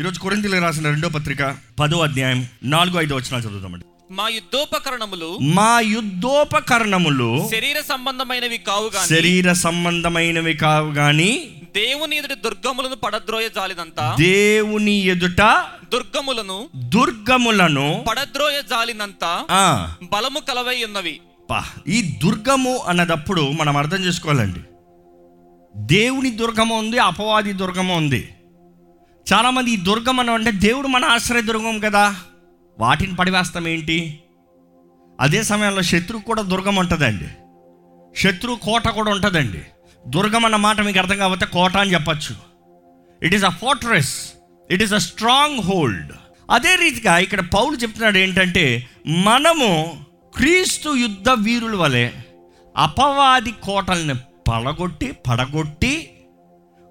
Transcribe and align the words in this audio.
ఈరోజు 0.00 0.20
కొరింతలకు 0.20 0.62
రాసిన 0.62 0.88
రెండో 0.88 1.08
పత్రిక 1.08 1.42
పదో 1.80 1.98
అధ్యాయం 2.00 2.40
నాలుగు 2.64 3.00
ఐదు 3.00 3.14
వచనాలు 3.14 3.48
చదువుతామండి 3.48 3.86
మా 4.10 4.28
యుద్ధోపకరణములు 4.28 5.38
మా 5.54 5.80
యుద్ధోపకరణములు 5.80 7.28
శరీర 7.50 7.80
సంబంధమైనవి 7.80 8.58
కావు 8.58 8.90
గాని 8.94 9.08
శరీర 9.08 9.52
సంబంధమైనవి 9.52 10.54
కావు 10.54 10.92
గాని 10.92 11.30
దేవుని 11.74 12.16
ఎదుటి 12.16 12.34
దుర్గములను 12.34 12.96
పడద్రోయ 12.96 13.48
జాలినంత 13.48 14.00
దేవుని 14.18 15.04
ఎదుట 15.04 15.42
దుర్గములను 15.92 16.68
దుర్గములను 16.88 18.04
పడద్రోయ 18.10 18.60
జాలినంత 18.70 19.24
ఆ. 19.50 19.94
బలము 20.12 20.40
కలవై 20.40 20.84
ఉన్నవి. 20.84 21.20
ఈ 21.88 22.02
దుర్గము 22.24 22.76
అన్నదప్పుడు 22.86 23.50
మనం 23.50 23.76
అర్థం 23.76 24.04
చేసుకోవాలండి. 24.04 24.60
దేవుని 25.76 26.30
దుర్గము 26.30 26.78
ఉంది 26.78 26.98
అపవాది 26.98 27.52
దుర్గము 27.52 27.96
ఉంది. 27.96 28.28
చాలామంది 29.32 29.70
ఈ 29.70 29.76
దుర్గం 29.76 30.20
అని 30.20 30.30
అంటే 30.30 30.50
దేవుడు 30.50 30.88
మన 30.88 31.04
ఆశ్రయ 31.04 31.40
దుర్గం 31.40 31.78
కదా. 31.78 32.16
వాటిని 32.78 33.16
పడివేస్తాం 33.16 33.68
ఏంటి? 33.68 34.18
అదే 35.20 35.42
సమయంలో 35.42 35.82
శత్రువు 35.82 36.22
కూడా 36.22 36.42
దుర్గం 36.42 36.76
ఉంటుందండి. 36.76 37.28
శత్రు 38.20 38.58
కోట 38.62 38.88
కూడా 38.88 39.10
ఉంటుందండి. 39.10 39.62
దుర్గం 40.08 40.44
అన్న 40.44 40.56
మాట 40.56 40.80
మీకు 40.80 40.98
అర్థం 40.98 41.16
కాకపోతే 41.16 41.46
కోట 41.46 41.76
అని 41.76 41.94
చెప్పచ్చు. 41.94 42.36
It 43.22 43.34
is 43.34 43.44
a 43.44 43.48
fortress 43.48 44.32
it 44.70 44.82
is 44.82 44.92
a 44.92 44.98
stronghold 45.60 46.12
అదే 46.50 46.76
రీతిగా 46.76 47.18
ఇక్కడ 47.18 47.40
పౌలు 47.40 47.76
చెప్తున్నాడు 47.76 48.18
ఏంటంటే 48.18 48.88
మనము 49.06 50.04
క్రీస్తు 50.36 50.90
యుద్ధ 50.90 51.30
వీరుల 51.30 51.76
వలె 51.76 52.10
అపవాది 52.76 53.50
కోటల్ని 53.50 54.14
పడగొట్టి 54.48 55.12
పడగొట్టి 55.28 56.09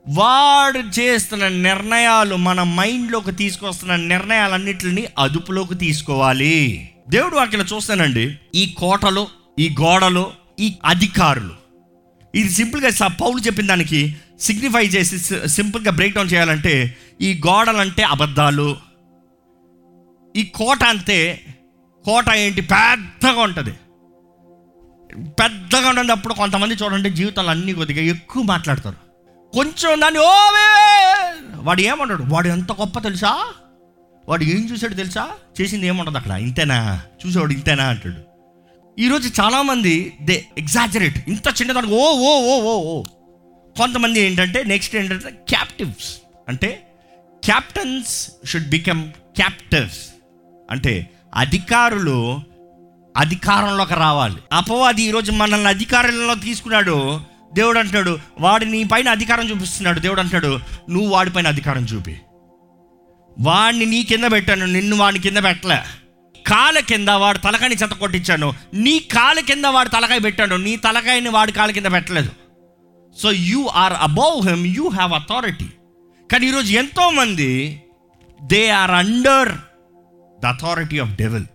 వాడు 0.08 1.00
చేస్తున్న 1.00 1.48
నిర్ణయాలు 1.48 2.36
మన 2.36 2.64
మైండ్లోకి 2.64 3.32
తీసుకొస్తున్న 3.32 3.96
నిర్ణయాలన్నింటిని 3.96 5.08
అదుపులోకి 5.18 5.76
తీసుకోవాలి. 5.76 6.90
దేవుడు 7.10 7.36
వాక్యం 7.36 7.62
చూస్తానండి. 7.62 8.36
ఈ 8.56 8.76
కోటలో 8.78 9.28
ఈ 9.60 9.76
గోడలు 9.82 10.32
ఈ 10.60 10.76
అధికారులు. 10.86 11.54
ఇది 12.36 12.50
సింపుల్గా 12.50 12.90
స- 12.90 13.04
పౌలు 13.04 13.40
చెప్పిన 13.40 13.68
దానికి 13.68 14.16
సిగ్నిఫై 14.40 14.86
చేసి 14.86 15.48
సింపుల్గా 15.48 15.92
బ్రేక్ 15.92 16.16
డౌన్ 16.16 16.34
చేయాలంటే 16.34 16.98
ఈ 17.22 17.42
గోడలంటే 17.48 18.04
అబద్ధాలు. 18.04 18.78
ఈ 20.36 20.44
కోట 20.44 20.84
అంతే 20.84 21.44
కోట 22.06 22.30
ఏంటి? 22.36 22.62
పెద్దగా 22.62 23.42
ఉంటుంది. 23.42 23.72
పెద్దగా 25.26 25.90
ఉన్నప్పుడు 25.90 26.34
కొంతమంది 26.34 26.74
చూడండి 26.74 27.10
జీవితాలు 27.10 27.50
అన్నీ 27.50 27.74
కొద్దిగా 27.74 28.02
ఎక్కువ 28.02 28.44
మాట్లాడతారు. 28.44 29.09
కొంచెం 29.54 30.02
దాన్ని 30.02 30.20
ఓవే 30.20 30.68
వాడు 31.56 31.82
ఏమంటాడు 31.82 32.24
వాడు 32.24 32.48
ఎంత 32.48 32.72
గొప్ప 32.72 33.00
తెలుసా? 33.00 33.32
వాడు 34.28 34.44
ఏం 34.44 34.70
చూశాడు 34.72 34.94
తెలుసా? 34.94 35.30
చేసింది 35.62 35.88
ఏముండదు 35.88 36.18
అక్కడ. 36.18 36.32
ఇంతేనా? 36.32 37.02
చూసేవాడు 37.22 37.54
ఇంతేనా 37.54 37.84
అంటాడు. 37.84 38.22
ఈరోజు 39.00 39.42
చాలామంది 39.42 40.18
దే 40.22 40.46
ఎగ్జాజరేట్ 40.58 41.30
ఇంత 41.30 41.48
చిన్నదానికి 41.62 41.94
ఓ 41.94 42.06
ఓ 42.12 42.32
ఓ 42.52 42.60
ఓ 42.72 42.98
ఓ. 42.98 43.04
కొంతమంది 43.78 44.20
ఏంటంటే 44.20 44.64
నెక్స్ట్ 44.64 44.96
ఏంటంటే 44.96 45.30
క్యాప్టివ్స్ 45.50 46.10
అంటే 46.50 46.70
క్యాప్టన్స్ 47.44 48.32
షుడ్ 48.46 48.70
బికమ్ 48.70 49.04
క్యాప్టివ్స్ 49.12 50.02
అంటే 50.72 51.10
అధికారులు 51.36 52.18
అధికారంలోకి 53.18 53.94
రావాలి. 53.94 54.36
అపవాది 54.52 55.02
ఈరోజు 55.02 55.32
మనల్ని 55.32 55.68
అధికారంలో 55.68 56.36
తీసుకున్నాడు. 56.36 57.22
దేవుడు 57.54 57.80
అంటాడు 57.80 58.20
వాడు 58.40 58.66
నీ 58.66 58.84
పైన 58.84 59.10
అధికారం 59.10 59.50
చూపిస్తున్నాడు. 59.50 60.00
దేవుడు 60.00 60.20
అంటాడు 60.20 60.60
నువ్వు 60.90 61.10
వాడిపైన 61.10 61.48
అధికారం 61.48 61.86
చూపి. 61.86 62.16
వాడిని 63.40 63.86
నీ 63.86 64.04
కింద 64.04 64.24
పెట్టాను 64.32 64.66
నిన్ను 64.66 64.96
వాడిని 64.96 65.24
కింద 65.24 65.38
పెట్టలే. 65.44 65.80
కాల 66.48 66.80
కింద 66.80 67.10
వాడు 67.10 67.38
తలకాయని 67.38 67.76
చెత్త 67.76 67.94
కొట్టించాను. 67.94 68.54
నీ 68.74 69.00
కాలు 69.00 69.42
కింద 69.42 69.66
వాడు 69.66 69.90
తలకాయ 69.90 70.20
పెట్టాను 70.20 70.58
నీ 70.58 70.76
తలకాయని 70.76 71.30
వాడి 71.30 71.52
కాల 71.52 71.72
కింద 71.72 71.86
పెట్టలేదు. 71.86 72.32
So 73.22 73.32
you 73.32 73.68
are 73.68 73.94
above 73.94 74.48
him 74.48 74.66
you 74.68 74.88
have 74.88 75.14
authority 75.14 75.66
కానీ 76.32 76.48
ఈరోజు 76.48 76.72
ఎంతోమంది 76.72 77.82
they 78.42 78.70
are 78.70 78.92
under 78.92 79.50
the 80.42 80.46
authority 80.46 81.00
of 81.00 81.10
devil 81.10 81.46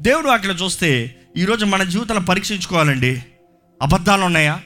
దేవుడు 0.00 0.28
అట్లా 0.28 0.54
చూస్తే 0.54 1.16
ఈరోజు 1.36 1.64
మన 1.64 1.82
జీవితంలో 1.82 2.20
పరీక్షించుకోవాలండి. 2.20 3.22
అబద్ధాలు 3.82 4.24
ఉన్నాయా 4.24 4.60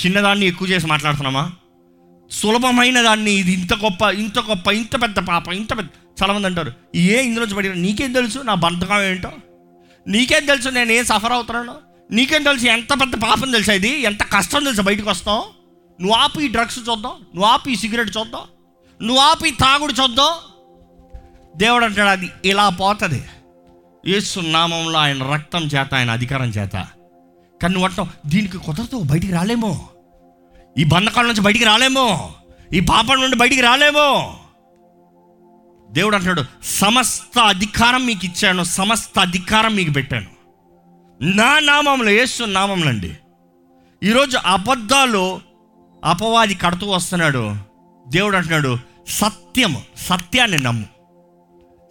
చిన్నదాన్ని 0.00 0.46
ఎక్కువ 0.46 0.68
చేసి 0.68 0.86
మాట్లాడుతున్నామా? 0.86 1.52
సులభమైన 2.30 3.02
దాన్ని 3.02 3.30
ఇది 3.30 3.52
ఇంత 3.52 3.74
గొప్ప 3.74 4.02
ఇంత 4.02 4.38
గొప్ప 4.38 4.68
ఇంత 4.68 5.02
పెద్ద 5.02 5.16
పాప 5.16 5.48
ఇంత 5.48 5.78
పెద్ద. 5.78 5.90
చాలామంది 6.22 6.46
అంటారు 6.46 6.72
ఏ 6.94 7.22
ఇందులోంచి 7.22 7.54
పడిన 7.54 7.72
నీకేం 7.72 8.12
తెలుసు? 8.12 8.38
నా 8.38 8.54
బంధకం 8.54 9.02
ఏంటో? 9.02 9.30
నీకేం 10.08 10.46
తెలుసు? 10.46 10.68
నేను 10.68 10.92
ఏం 10.92 11.04
సఫర్ 11.04 11.32
అవుతున్నాను? 11.32 11.74
నీకేం 12.10 12.42
తెలుసు? 12.42 12.64
ఎంత 12.64 12.92
పెద్ద 12.92 13.14
పాపం 13.14 13.50
తెలుసా 13.50 13.72
ఇది? 13.72 14.00
ఎంత 14.00 14.22
కష్టం 14.22 14.64
తెలుసా 14.64 14.82
బయటకు 14.82 15.10
వస్తాం? 15.10 15.42
నువ్వు 16.00 16.16
ఆపు 16.16 16.40
ఈ 16.40 16.48
డ్రగ్స్ 16.48 16.78
చూద్దాం. 16.78 17.12
నువ్వు 17.12 17.44
ఆపు 17.44 17.68
ఈ 17.68 17.76
సిగరెట్ 17.76 18.16
చూద్దాం. 18.16 18.40
నువ్వు 19.02 19.22
ఆపు 19.22 19.44
ఈ 19.44 19.50
తాగుడు 19.50 19.92
చూద్దాం. 19.92 20.32
దేవుడు 21.56 21.84
అంటాడు 21.84 22.08
అది 22.08 22.30
ఇలా 22.44 22.68
పోతుంది. 22.68 23.24
ఏసు 24.06 24.40
నామంలో 24.40 24.98
ఆయన 24.98 25.32
రక్తం 25.32 25.62
చేత 25.62 25.94
ఆయన 25.94 26.10
అధికారం 26.10 26.48
చేత. 26.48 26.86
కానీ 27.62 27.74
నువ్వు 27.74 27.88
అంటావు 27.88 28.28
దీనికి 28.28 28.58
కుదరదు 28.58 29.02
బయటికి 29.02 29.32
రాలేమో. 29.32 29.88
ఈ 30.78 30.84
బంధకాల 30.84 31.26
నుంచి 31.26 31.40
బయటికి 31.40 31.64
రాలేమో. 31.64 32.32
ఈ 32.72 32.80
పాపం 32.80 33.20
నుండి 33.20 33.36
బయటికి 33.36 33.60
రాలేమో. 33.60 34.36
దేవుడు 35.90 36.16
అంటాడు 36.16 36.42
సమస్త 36.64 37.38
అధికారం 37.38 38.06
మీకు 38.06 38.24
ఇచ్చాను 38.24 38.62
సమస్త 38.62 39.18
అధికారం 39.18 39.76
మీకు 39.76 39.90
పెట్టాను. 39.90 40.26
నా 41.22 41.58
నామంలో 41.58 42.10
యేసు 42.10 42.44
నామంలో 42.44 42.88
అండి. 42.88 43.16
ఈరోజు 44.02 44.38
అబద్ధాలు 44.46 45.40
అపవాది 46.04 46.54
కడుతూ 46.54 46.90
వస్తున్నాడు. 46.90 47.56
దేవుడు 48.08 48.36
అంటున్నాడు 48.36 48.78
సత్యము 49.08 49.82
సత్యాన్ని 49.96 50.58
నమ్ము. 50.58 50.86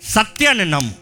సత్యాన్ని 0.04 0.66
నమ్ము. 0.66 0.94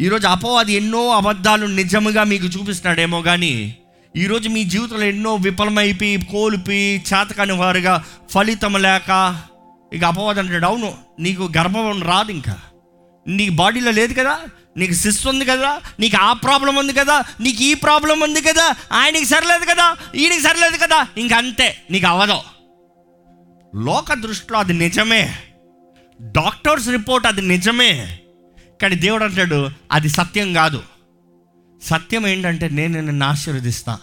ఈరోజు 0.00 0.26
అపవాది 0.26 0.72
ఎన్నో 0.72 1.08
అబద్ధాలు 1.08 1.66
నిజముగా 1.66 2.24
మీకు 2.24 2.44
చూపిస్తున్నాడేమో 2.44 3.22
కానీ 3.22 3.76
ఈరోజు 4.16 4.48
మీ 4.48 4.64
జీవితంలో 4.64 5.06
ఎన్నో 5.06 5.36
విఫలమైపోయి 5.36 6.26
కోల్పోయి 6.30 6.94
చేతకాని 6.98 7.52
వారుగా 7.52 8.04
ఫలితం 8.30 8.72
లేక 8.72 9.40
ఇక 9.92 10.04
అపవాదం 10.04 10.46
అంటాడు 10.46 10.66
అవును 10.66 10.94
నీకు 11.18 11.50
గర్భం 11.58 12.02
రాదు 12.02 12.30
ఇంకా. 12.30 12.56
నీ 13.28 13.48
బాడీలో 13.48 13.90
లేదు 13.90 14.14
కదా 14.14 14.40
నీకు 14.76 14.92
సిస్ 14.92 15.26
ఉంది 15.26 15.44
కదా 15.44 15.80
నీకు 16.00 16.16
ఆ 16.16 16.32
ప్రాబ్లం 16.32 16.76
ఉంది 16.76 16.92
కదా 16.92 17.24
నీకు 17.40 17.62
ఈ 17.62 17.74
ప్రాబ్లం 17.74 18.20
ఉంది 18.20 18.40
కదా 18.40 18.76
ఆయనకి 18.92 19.24
సరిలేదు 19.24 19.64
కదా 19.64 19.96
ఈయనకి 20.14 20.40
సరిలేదు 20.40 20.76
కదా 20.76 21.06
ఇంక 21.18 21.32
అంతే 21.32 21.78
నీకు 21.90 22.06
అవ్వదు 22.06 22.40
లోక 23.76 24.12
దృష్టిలో 24.12 24.58
అది 24.58 24.72
నిజమే. 24.72 25.36
డాక్టర్స్ 26.22 26.88
రిపోర్ట్ 26.88 27.26
అది 27.26 27.42
నిజమే. 27.42 28.18
కానీ 28.82 28.96
దేవుడు 28.96 29.24
అంటాడు 29.24 29.70
అది 29.92 30.08
సత్యం 30.08 30.52
కాదు. 30.52 30.82
సత్యం 31.84 32.26
ఏంటంటే 32.26 32.68
నేను 32.68 33.00
నిన్ను 33.00 33.26
ఆశీర్వదిస్తా. 33.26 33.98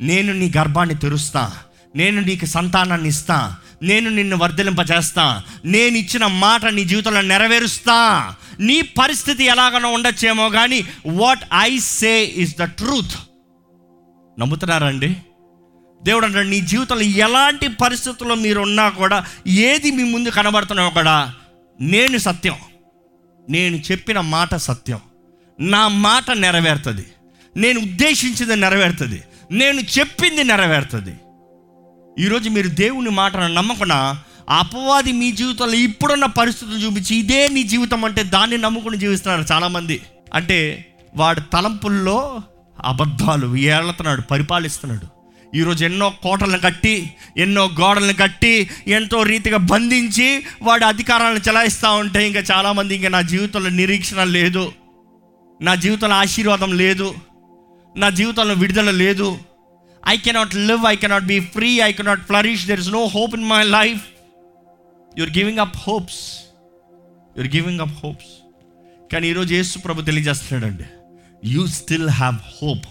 నేను 0.00 0.32
నీ 0.32 0.52
గర్భాన్ని 0.56 0.94
తెరుస్తా. 0.94 1.52
నేను 1.96 2.20
నీకు 2.20 2.46
సంతానాన్ని 2.46 3.08
ఇస్తా. 3.08 3.56
నేను 3.82 4.10
నిన్ను 4.10 4.36
వర్ధలింపజేస్తా 4.36 5.42
నేను 5.64 5.96
ఇచ్చిన 5.96 6.26
మాట 6.26 6.64
నీ 6.64 6.84
జీవితంలో 6.84 7.20
నెరవేరుస్తా. 7.20 8.34
నీ 8.60 8.82
పరిస్థితి 8.82 9.44
ఎలాగనో 9.44 9.92
ఉండొచ్చేమో 9.92 10.48
కానీ 10.48 10.86
what 11.06 11.40
I 11.58 11.78
say 11.78 12.32
is 12.36 12.56
the 12.56 12.62
truth 12.62 13.16
నమ్ముతున్నారండి 14.40 15.16
దేవుడు 16.02 16.26
అంటే 16.26 16.44
నీ 16.44 16.60
జీవితంలో 16.60 17.02
ఎలాంటి 17.02 17.68
పరిస్థితుల్లో 17.68 18.34
మీరు 18.34 18.60
ఉన్నా 18.60 18.88
కూడా 18.88 19.26
ఏది 19.46 19.90
మీ 19.90 20.02
ముందు 20.02 20.28
కనబడుతున్నా 20.28 20.88
కూడా 20.88 21.34
నేను 21.80 22.18
సత్యం. 22.18 22.56
నేను 23.50 23.76
చెప్పిన 23.76 24.20
మాట 24.20 24.54
సత్యం. 24.54 25.00
నా 25.62 25.88
మాట 25.88 26.30
నెరవేరుతుంది. 26.30 27.06
నేను 27.56 27.80
ఉద్దేశించింది 27.80 28.56
నెరవేరుతుంది. 28.56 29.22
నేను 29.50 29.80
చెప్పింది 29.80 30.44
నెరవేరుతుంది. 30.44 31.14
ఈరోజు 32.18 32.48
మీరు 32.48 32.68
దేవుని 32.68 33.10
మాటను 33.10 33.54
నమ్మకుండా 33.54 34.18
అపవాది 34.48 35.12
మీ 35.12 35.32
జీవితంలో 35.32 35.74
ఇప్పుడున్న 35.74 36.24
పరిస్థితులు 36.24 36.76
చూపించి 36.76 37.16
ఇదే 37.16 37.48
నీ 37.48 37.62
జీవితం 37.62 38.04
అంటే 38.04 38.22
దాన్ని 38.22 38.58
నమ్ముకుని 38.58 38.96
జీవిస్తున్నారు 38.96 39.46
చాలామంది. 39.52 40.00
అంటే 40.34 40.84
వాడు 41.16 41.40
తలంపుల్లో 41.40 42.40
అబద్ధాలు 42.84 43.56
ఏళ్తున్నాడు 43.56 44.20
పరిపాలిస్తున్నాడు. 44.20 45.22
ఈరోజు 45.56 45.84
ఎన్నో 45.84 46.10
కోటలను 46.10 46.58
కట్టి 46.58 47.10
ఎన్నో 47.36 47.70
గోడలను 47.80 48.12
కట్టి 48.12 48.70
ఎంతో 48.88 49.22
రీతిగా 49.22 49.56
బంధించి 49.56 50.42
వాడు 50.62 50.84
అధికారాలను 50.84 51.48
చెలాయిస్తూ 51.48 51.94
ఉంటే 51.94 52.26
ఇంకా 52.26 52.40
చాలామంది 52.40 52.96
ఇంకా 52.96 53.08
నా 53.08 53.20
జీవితంలో 53.20 53.70
నిరీక్షణ 53.70 54.24
లేదు. 54.24 54.72
నా 55.62 55.74
జీవితంలో 55.74 56.14
ఆశీర్వాదం 56.14 56.72
లేదు. 56.72 57.14
నా 57.96 58.10
జీవితంలో 58.10 58.54
విడుదల 58.54 58.90
లేదు. 58.90 59.38
I 60.08 60.16
cannot 60.16 60.54
live 60.54 60.86
I 60.86 60.96
cannot 60.96 61.24
be 61.24 61.40
free 61.40 61.80
I 61.80 61.92
cannot 61.92 62.20
flourish 62.20 62.66
there 62.66 62.80
is 62.80 62.88
no 62.88 63.06
hope 63.06 63.34
in 63.34 63.44
my 63.44 63.62
life 63.62 64.02
you're 65.18 65.30
giving 65.30 65.58
up 65.58 65.76
hopes 65.76 66.20
you're 67.38 67.54
giving 67.56 67.80
up 67.80 68.04
hopes 68.04 68.32
కానీ 69.12 69.28
ఈరోజు 69.28 69.54
యేసు 69.54 69.78
ప్రభు 69.78 70.02
తెలియజేస్తున్నాడండి. 70.02 70.84
You 71.44 71.66
still 71.66 72.08
have 72.08 72.36
hope 72.62 72.86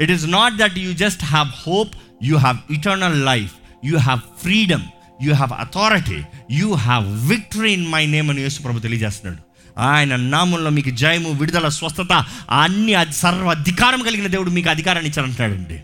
it 0.00 0.10
is 0.10 0.26
not 0.28 0.54
that 0.54 0.78
you 0.78 0.92
just 0.92 1.24
have 1.24 1.48
hope 1.48 1.94
you 2.22 2.36
have 2.36 2.72
eternal 2.72 3.24
life 3.24 3.52
you 3.84 3.98
have 3.98 4.20
freedom 4.42 4.82
you 5.22 5.34
have 5.34 5.52
authority 5.52 6.22
you 6.50 6.72
have 6.72 7.28
victory 7.28 7.72
in 7.72 7.88
my 7.88 8.06
name 8.06 8.30
అని 8.30 8.42
యేసు 8.42 8.62
ప్రభు 8.62 8.78
తెలియజేస్తున్నాడు. 8.78 9.49
ఆయన 9.78 10.16
నామంలో 10.16 10.70
మీకు 10.70 10.90
జయము 10.90 11.32
విడుదల 11.32 11.68
స్వస్థత 11.68 12.24
అన్ని 12.50 13.12
సర్వ 13.12 13.50
అధికారం 13.50 14.02
కలిగిన 14.02 14.26
దేవుడు 14.26 14.50
మీకు 14.50 14.70
అధికారాన్ని 14.70 15.10
ఇచ్చారంటున్నాడండి 15.10 15.80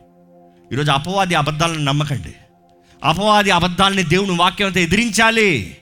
ఈరోజు 0.72 0.90
అపవాది 0.90 1.34
అబద్ధాలను 1.34 1.84
నమ్మకండి. 1.84 2.34
అపవాది 3.04 3.50
అబద్ధాలని 3.50 4.02
దేవుని 4.02 4.36
వాక్యంతో 4.36 4.80
ఎదిరించాలి. 4.80 5.76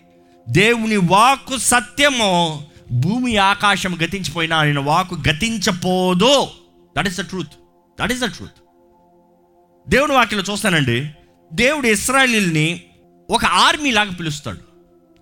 దేవుని 0.48 0.96
వాక్కు 0.96 1.58
సత్యము 1.58 2.66
భూమి 2.92 3.36
ఆకాశం 3.36 3.94
గతించిపోయినా 3.94 4.56
ఆయన 4.56 4.78
వాక్కు 4.78 5.16
గతించపోదు. 5.28 6.46
That 6.98 7.08
is 7.08 7.20
the 7.20 7.20
truth 7.20 7.48
that 8.00 8.12
is 8.12 8.20
the 8.20 8.24
truth 8.24 8.52
దేవుని 9.88 10.12
వాక్యంలో 10.12 10.52
చూస్తానండి. 10.52 11.10
దేవుడు 11.52 11.86
ఇస్రాయలీల్ని 11.86 12.80
ఒక 13.30 13.44
ఆర్మీ 13.44 13.90
లాగా 13.90 14.10
పిలుస్తాడు. 14.10 14.73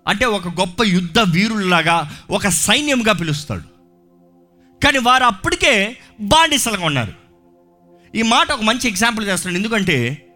అంటే 0.07 0.25
ఒక 0.25 0.47
గొప్ప 0.47 0.83
యుద్ధ 0.83 1.19
వీరుల్లాగా 1.19 2.17
ఒక 2.29 2.47
సైన్యంగా 2.47 3.13
పిలుస్తాడు. 3.13 3.73
కానీ 4.83 4.97
వారు 4.97 5.23
అప్పటికే 5.23 5.97
బానిసలుగా 6.19 6.85
ఉన్నారు. 6.85 7.13
ఈ 8.15 8.21
మాట 8.21 8.51
ఒక 8.51 8.61
మంచి 8.61 8.87
ఎగ్జాంపుల్ 8.87 9.27
చేస్తున్నాడు. 9.27 9.57
ఎందుకంటే 9.57 10.27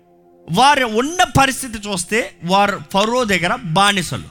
వారు 0.51 0.85
ఉన్న 0.85 1.23
పరిస్థితి 1.23 1.89
చూస్తే 1.89 2.35
వారు 2.45 2.81
ఫరో 2.93 3.23
దగ్గర 3.23 3.55
బానిసలు. 3.55 4.23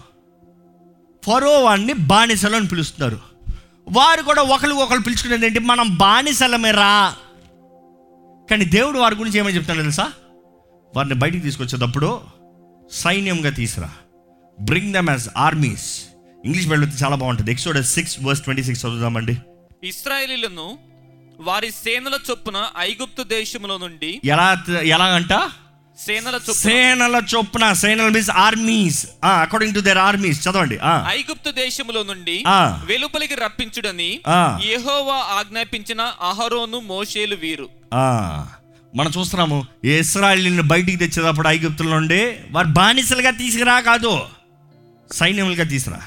ఫరో 1.26 1.60
వాడిని 1.60 1.92
బానిసలు 1.92 2.56
అని 2.56 2.68
పిలుస్తున్నారు. 2.68 3.20
వారు 3.88 4.22
కూడా 4.22 4.42
ఒకరు 4.42 4.70
ఒకరు 4.70 5.00
పిలుచుకునేది 5.00 5.46
ఏంటి? 5.46 5.58
మనం 5.58 5.94
బానిసలమేరా. 5.94 7.14
కానీ 8.50 8.64
దేవుడు 8.64 8.98
వారి 8.98 9.14
గురించి 9.14 9.38
ఏమని 9.38 9.56
చెప్తాడు 9.56 9.78
తెలుసా? 9.78 10.12
వారిని 10.96 11.14
బయటికి 11.14 11.42
తీసుకొచ్చేటప్పుడు 11.42 12.20
సైన్యంగా 12.92 13.50
తీసురా. 13.50 13.90
Bring 14.60 14.94
them 14.94 15.10
as 15.10 15.28
armies 15.36 16.04
English 16.44 16.66
Bible 16.66 16.90
చాలా 17.04 17.16
బాగుంటుంది. 17.16 17.50
Exodus 17.50 17.94
six 17.94 18.16
verse 18.22 18.42
twenty 18.42 18.62
six 18.62 18.86
చదువుదామండి. 18.86 19.36
ఇస్రాయేలీలను 19.84 20.78
వారి 21.40 21.70
సేనల 21.70 22.18
చొప్పున 22.30 22.70
ఐగుప్తు 22.78 23.22
దేశములో 23.22 23.78
నుండి 23.78 24.20
ఎలా 24.24 24.64
ఎలాగంట 24.82 25.28
సేనల 25.98 26.34
చొప్పున 26.34 26.52
సేనల 26.52 27.22
చొప్పున 27.36 27.72
సేనల 27.72 28.08
means 28.08 28.30
armies 28.30 29.06
according 29.24 29.74
to 29.74 29.80
their 29.80 29.98
armies 29.98 30.48
చదవండి. 30.48 30.78
ఆ, 30.78 31.06
ఐగుప్తు 31.10 31.50
దేశములో 31.50 32.02
నుండి 32.02 32.44
ఆ. 32.46 32.82
వెలుపలికి 32.86 33.34
రప్పించుడని 33.34 34.20
ఆ. 34.28 34.60
యెహోవా 34.64 35.14
ఆజ్ఞాపించిన 35.14 36.00
అహరోను 36.00 36.80
మోషేలు 36.80 37.36
వీరు. 37.36 37.68
మనం 38.96 39.12
చూస్తున్నాము 39.18 39.66
ఇస్రాయలీని 39.84 40.62
బయటికి 40.62 40.96
తెచ్చేటప్పుడు 40.96 41.48
ఐగుప్తుల 41.48 41.88
నుండి 41.88 42.36
వారు 42.50 42.68
బానిసలుగా 42.68 43.30
తీసుకురా 43.30 43.80
కాదు. 43.80 44.20
సైన్యములుగా 45.12 45.64
తీసురా. 45.64 46.02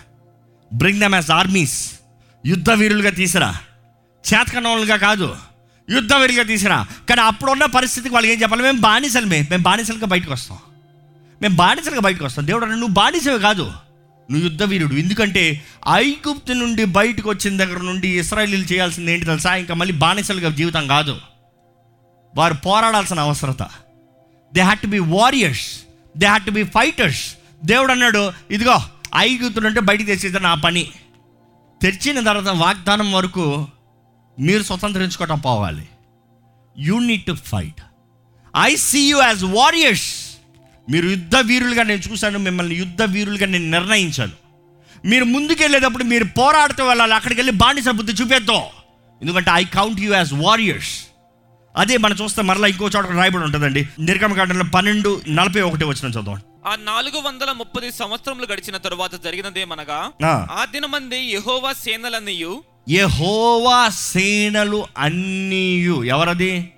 బ్రింగ్ 0.74 1.00
దమ్ 1.00 1.16
యాజ్ 1.16 1.31
ఆర్మీస్ 1.31 1.92
యుద్ధ 2.46 2.72
వీరులుగా 2.72 3.10
తీసురా. 3.10 3.57
చేతకనవులుగా 4.34 4.96
కాదు 4.96 5.36
యుద్ధ 5.90 6.13
వీరులుగా 6.13 6.44
తీసురా. 6.44 6.88
కానీ 7.10 7.22
అప్పుడున్న 7.22 7.66
పరిస్థితికి 7.66 8.13
వాళ్ళు 8.13 8.30
ఏం 8.30 8.42
చెప్పాలి? 8.42 8.63
మేము 8.63 8.80
బానిసలమే 8.80 9.48
మేము 9.50 9.63
బానిసలుగా 9.63 10.06
బయటకు 10.06 10.34
వస్తాం. 10.34 10.57
మేము 11.42 11.56
బానిసలుగా 11.56 12.00
బయటకు 12.00 12.25
వస్తాం. 12.25 12.48
దేవుడు 12.48 12.66
నువ్వు 12.66 12.88
బానిసవి 12.88 13.40
కాదు. 13.40 13.63
నువ్వు 14.31 14.44
యుద్ధ 14.44 14.63
వీరుడు. 14.63 14.96
ఎందుకంటే 14.96 15.66
ఐగుప్తు 15.94 16.54
నుండి 16.54 16.86
బయటకు 16.86 17.30
వచ్చిన 17.30 17.57
దగ్గర 17.57 17.78
నుండి 17.78 18.19
ఇస్రాయలీలు 18.19 18.63
చేయాల్సింది 18.63 19.12
ఏంటి 19.12 19.25
తెలుసా? 19.25 19.56
ఇంకా 19.56 19.74
మళ్ళీ 19.74 19.94
బానిసలుగా 19.94 20.50
జీవితం 20.50 20.88
కాదు. 20.88 21.22
వారు 22.36 22.54
పోరాడాల్సిన 22.54 23.19
అవసరత. 23.19 23.63
They 24.54 24.62
had 24.62 24.80
to 24.80 24.88
be 24.88 25.00
warriors 25.00 25.80
they 26.18 26.25
had 26.25 26.45
to 26.45 26.52
be 26.52 26.63
fighters 26.63 27.36
దేవుడు 27.66 27.92
అన్నాడు 27.92 28.32
ఇదిగో 28.52 28.82
ఐగుప్తు 29.18 29.60
నుండి 29.60 29.80
బయటికి 29.80 30.16
తెచ్చేది 30.16 30.40
నా 30.40 30.54
పని. 30.54 30.90
తెచ్చిన 31.82 32.20
తర్వాత 32.20 32.56
వాగ్దానం 32.56 33.12
వరకు 33.12 33.68
మీరు 34.40 34.64
స్వతంత్రించుకోవటం 34.64 35.40
పోవాలి. 35.40 35.88
You 36.78 37.00
need 37.00 37.26
to 37.26 37.34
fight 37.34 37.82
I 38.66 38.76
see 38.76 39.10
you 39.10 39.22
as 39.22 39.44
warriors 39.44 40.10
మీరు 40.90 41.08
యుద్ధ 41.08 41.36
వీరులుగా 41.36 41.84
నేను 41.84 42.02
చూశాను 42.12 42.40
మిమ్మల్ని 42.40 42.76
యుద్ధ 42.76 43.02
వీరులుగా 43.02 43.46
నేను 43.46 43.72
నిర్ణయించాను. 43.72 44.32
మీరు 45.06 45.26
ముందుకెళ్ళేటప్పుడు 45.26 46.04
మీరు 46.04 46.24
పోరాడుతూ 46.24 46.86
వెళ్ళాలి 46.86 47.14
అక్కడికి 47.14 47.42
వెళ్ళి 47.42 47.54
బానిస 47.54 47.90
బుద్ధి 47.90 48.14
చూపేద్దాం. 48.14 48.64
ఎందుకంటే 49.22 49.52
I 49.54 49.64
count 49.66 50.00
you 50.00 50.14
as 50.14 50.34
warriors 50.34 50.94
అదే 51.78 51.98
మనం 51.98 52.16
చూస్తే 52.16 52.42
మరలా 52.42 52.68
ఇంకో 52.68 52.86
చోట 52.86 53.06
రాయబడి 53.06 53.44
ఉంటుందండి. 53.44 53.88
నిర్గమకాండంలో 54.00 54.66
పన్నెండు 54.76 55.22
నలభై 55.30 55.62
ఒకటి 55.62 55.86
వచ్చిన 55.86 56.12
చదవండి 56.12 56.49
ఆ 56.68 56.76
నాలుగు 56.76 57.22
వందల 57.22 57.52
ముప్పది 57.52 57.92
సంవత్సరములు 57.92 58.48
గడిచిన 58.54 58.78
తరువాత 58.78 59.24
జరిగినదేమనగా 59.24 60.12
ఆ. 60.26 60.48
ఆ 60.52 60.66
దినమంది 60.66 61.18
యెహోవా 61.18 61.74
సేనలన్నీయు. 61.74 62.64
యెహోవా 62.90 63.90
సేనలు 63.90 64.86
అన్నీయు. 64.98 66.04
ఎవరది? 66.04 66.72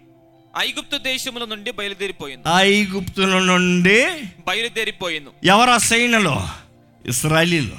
ఐగుప్తు 0.57 0.97
దేశముల 0.97 1.45
నుండి 1.45 1.71
బయలుదేరిపోయింది. 1.71 2.43
ఐగుప్తుల 2.55 3.39
నుండి 3.39 4.05
బయలుదేరిపోయింది. 4.47 5.29
ఎవరా 5.47 5.77
సేనలు? 5.77 6.41
ఇస్రాయలీలు. 7.05 7.75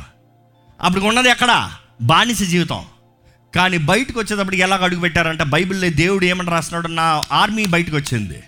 అప్పుడు 0.80 1.04
ఉన్నది 1.04 1.28
ఎక్కడ? 1.28 1.72
బానిస 2.02 2.42
జీవితం. 2.42 2.84
కానీ 3.54 3.78
బయటకు 3.78 4.20
వచ్చేటప్పటికి 4.20 4.62
ఎలా 4.62 4.76
అడుగు 4.76 5.00
పెట్టారంట 5.00 5.42
బైబిల్లో 5.42 5.88
దేవుడు 5.88 6.24
ఏమని 6.24 6.50
రాస్తున్నాడు? 6.50 6.88
నా 6.88 7.22
ఆర్మీ 7.32 7.66
బయటకు 7.66 7.96
వచ్చింది. 7.96 8.42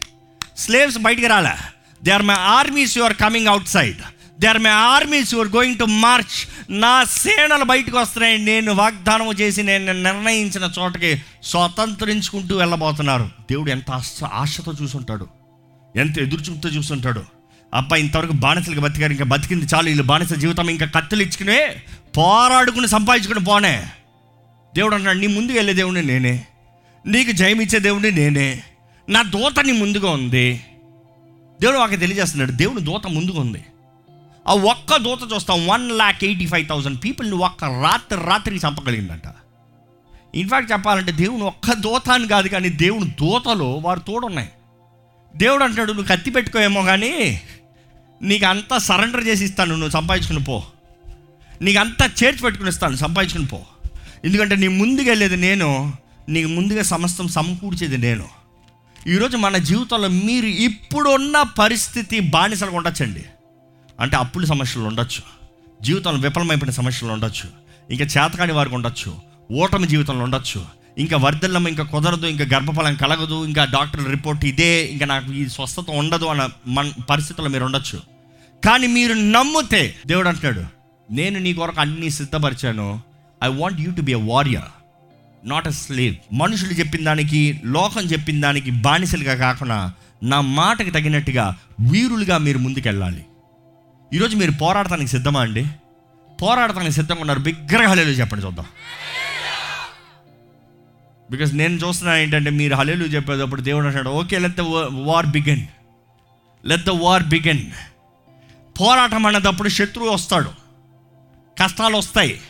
స్లేవ్స్ 0.57 0.99
బయటికి 0.99 1.27
రాలే. 1.27 1.74
They 2.05 2.11
are 2.11 2.23
my 2.23 2.35
armies 2.35 2.99
you 2.99 3.03
are 3.05 3.17
coming 3.17 3.47
outside 3.69 3.97
they 4.41 4.47
are 4.47 4.59
my 4.59 4.71
armies 4.71 5.35
you 5.35 5.39
are 5.39 5.49
going 5.49 5.79
to 5.79 5.85
march 5.85 6.49
నా 6.73 7.05
సేనలు 7.05 7.65
బయటకు 7.65 7.99
వస్తున్నాయి. 7.99 8.39
నేను 8.39 8.75
వాగ్దానం 8.75 9.33
చేసి 9.33 9.63
నేను 9.63 10.03
నిర్ణయించిన 10.03 10.71
చోటకి 10.79 11.23
స్వతంత్రించుకుంటూ 11.43 12.57
వెళ్ళబోతున్నారు. 12.57 13.31
దేవుడు 13.51 13.71
ఎంత 13.71 13.91
ఆశ 13.91 14.25
ఆశతో 14.33 14.73
చూసుంటాడు. 14.83 15.27
ఎంత 15.97 16.19
ఎదురు 16.19 16.69
చూసుంటాడు. 16.69 17.25
అబ్బాయి 17.75 18.03
ఇంతవరకు 18.03 18.33
బానిసలకి 18.33 18.81
బతికారు. 18.81 19.13
ఇంకా 19.13 19.25
బతికింది 19.25 19.67
చాలు. 19.75 19.87
వీళ్ళు 19.87 20.03
బానిస 20.03 20.33
జీవితం 20.33 20.71
ఇంకా 20.71 20.87
కత్తులు 20.87 21.23
ఇచ్చుకునే 21.23 21.77
పోరాడుకుని 22.17 22.89
సంపాదించుకుని 22.89 23.45
పోనే. 23.45 23.87
దేవుడు 24.75 24.95
అన్నాడు 24.95 25.19
నీ 25.19 25.27
ముందుకు 25.27 25.57
వెళ్ళే 25.57 25.73
దేవుడిని 25.73 26.07
నేనే. 26.07 26.45
నీకు 27.07 27.33
జయమిచ్చే 27.33 27.79
దేవుడిని 27.79 28.11
నేనే. 28.11 28.63
నా 29.09 29.23
దూత 29.23 29.61
నీ 29.61 29.73
ముందుగా 29.73 30.11
ఉంది. 30.11 30.61
దేవుడు 31.61 31.79
వాకి 31.79 31.97
తెలియజేస్తున్నాడు 31.97 32.53
దేవుని 32.53 32.81
దూత 32.81 33.07
ముందుగా 33.07 33.41
ఉంది. 33.41 33.65
ఆ 34.49 34.55
ఒక్క 34.55 34.97
దూత 34.97 35.19
చూస్తాం 35.35 35.67
one 35.67 35.91
lakh 35.91 36.25
eighty 36.25 36.47
five 36.47 36.69
thousand 36.69 37.05
పీపుల్ని 37.05 37.37
ఒక్క 37.37 37.65
రాత్రి 37.65 38.21
రాత్రికి 38.27 38.67
చంపగలిగిందంట. 38.67 39.23
ఇన్ఫాక్ట్ 40.35 40.73
చెప్పాలంటే 40.73 41.13
దేవుని 41.13 41.43
ఒక్క 41.43 41.73
దూత 41.73 42.11
అని 42.11 42.29
కాదు 42.29 42.49
కానీ 42.49 42.69
దేవుని 42.69 43.11
దూతలో 43.11 43.73
వారు 43.75 44.01
తోడున్నాయి. 44.01 44.49
దేవుడు 45.37 45.65
అంటాడు 45.65 45.93
నువ్వు 45.93 46.17
కత్తి 46.17 46.31
పెట్టుకోయేమో 46.31 46.83
కానీ 46.83 47.41
నీకు 48.23 48.47
అంతా 48.47 48.79
సరెండర్ 48.79 49.27
చేసి 49.27 49.45
ఇస్తాను 49.45 49.75
నువ్వు 49.75 49.91
సంపాదించుకుని 49.91 50.45
పో. 50.45 50.63
నీకు 51.63 51.79
అంతా 51.79 52.07
చేర్చి 52.07 52.43
పెట్టుకుని 52.43 52.71
ఇస్తాను 52.71 52.97
సంపాదించుకుని 52.97 53.47
పో. 53.47 53.61
ఎందుకంటే 54.25 54.57
నీ 54.57 54.69
ముందుకు 54.69 55.09
వెళ్ళేది 55.09 55.37
నేను 55.37 55.93
నీకు 56.29 56.49
ముందుగా 56.49 56.83
సమస్తం 56.83 57.29
సమకూర్చేది 57.29 57.99
నేను. 57.99 58.25
ఈరోజు 59.09 59.37
మన 59.37 59.57
జీవితంలో 59.57 60.09
మీరు 60.09 60.47
ఇప్పుడున్న 60.47 61.43
పరిస్థితి 61.43 62.21
బానిసలుగా 62.21 62.77
ఉండొచ్చండి. 62.77 63.25
అంటే 64.01 64.17
అప్పుల 64.17 64.45
సమస్యలు 64.45 64.85
ఉండొచ్చు. 64.85 65.23
జీవితంలో 65.83 66.21
విఫలమైపోయిన 66.21 66.71
సమస్యలు 66.71 67.13
ఉండొచ్చు. 67.13 67.51
ఇంకా 67.93 68.05
చేతకాని 68.05 68.53
వారికి 68.53 68.75
ఉండొచ్చు. 68.75 69.17
ఓటమి 69.53 69.87
జీవితంలో 69.87 70.25
ఉండొచ్చు. 70.25 70.67
ఇంకా 70.99 71.17
వర్ధల్లం 71.17 71.69
ఇంకా 71.69 71.85
కుదరదు 71.85 72.27
ఇంకా 72.27 72.45
గర్భఫలం 72.45 72.95
కలగదు 72.95 73.45
ఇంకా 73.45 73.65
డాక్టర్ 73.65 74.11
రిపోర్ట్ 74.11 74.45
ఇదే 74.45 74.87
ఇంకా 74.87 75.07
నాకు 75.07 75.33
ఈ 75.33 75.49
స్వస్థత 75.49 75.91
ఉండదు 75.91 76.25
అన్న 76.25 76.49
మన 76.67 76.93
పరిస్థితుల్లో 77.11 77.53
మీరు 77.53 77.65
ఉండొచ్చు. 77.65 78.01
కానీ 78.65 78.87
మీరు 78.87 79.15
నమ్మితే 79.15 79.95
దేవుడు 80.07 80.29
అంటున్నాడు 80.29 80.67
నేను 81.13 81.39
నీ 81.39 81.55
కొరకు 81.55 81.81
అన్ని 81.81 82.11
సిద్ధపరిచాను. 82.11 83.01
I 83.45 83.49
want 83.49 83.81
you 83.81 83.93
to 83.93 84.01
be 84.01 84.13
a 84.13 84.19
warrior 84.19 84.84
not 85.45 85.67
a 85.67 85.71
slave 85.71 86.15
మనుషులు 86.33 86.73
చెప్పిన 86.73 87.05
దానికి 87.05 87.61
లోకం 87.65 88.03
చెప్పిన 88.03 88.41
దానికి 88.41 88.71
బానిసలుగా 88.71 89.35
కాకుండా 89.35 89.93
నా 90.23 90.41
మాటకి 90.41 90.91
తగినట్టుగా 90.91 91.57
వీరులుగా 91.81 92.39
మీరు 92.39 92.59
ముందుకెళ్ళాలి. 92.59 93.25
ఈరోజు 94.13 94.37
మీరు 94.37 94.51
పోరాడటానికి 94.51 95.11
సిద్ధమా 95.11 95.41
అండి? 95.41 95.67
పోరాడటానికి 96.43 96.93
సిద్ధంగా 96.93 97.21
ఉన్నారు. 97.21 97.39
బిగ్గరగా 97.39 97.89
హలేలు 97.89 98.11
చెప్పండి 98.11 98.45
చూద్దాం. 98.45 98.67
బికాస్ 101.31 101.55
నేను 101.55 101.75
చూస్తున్నా 101.75 102.17
ఏంటంటే 102.17 102.51
మీరు 102.51 102.75
హలేలు 102.75 103.05
చెప్పేటప్పుడు 103.05 103.63
దేవుడు 103.63 103.87
అంటాడు 103.87 104.09
okay 104.09 104.39
let 104.39 104.57
the 104.57 104.61
war 104.91 105.27
begin 105.27 105.67
let 106.67 106.85
the 106.85 106.91
war 106.91 107.23
begin 107.23 107.71
పోరాటం 108.81 109.27
అన్నదప్పుడు 109.27 109.69
శత్రువు 109.69 110.11
వస్తాడు. 110.11 110.51
కష్టాలు 111.63 111.97
వస్తాయి. 111.97 112.41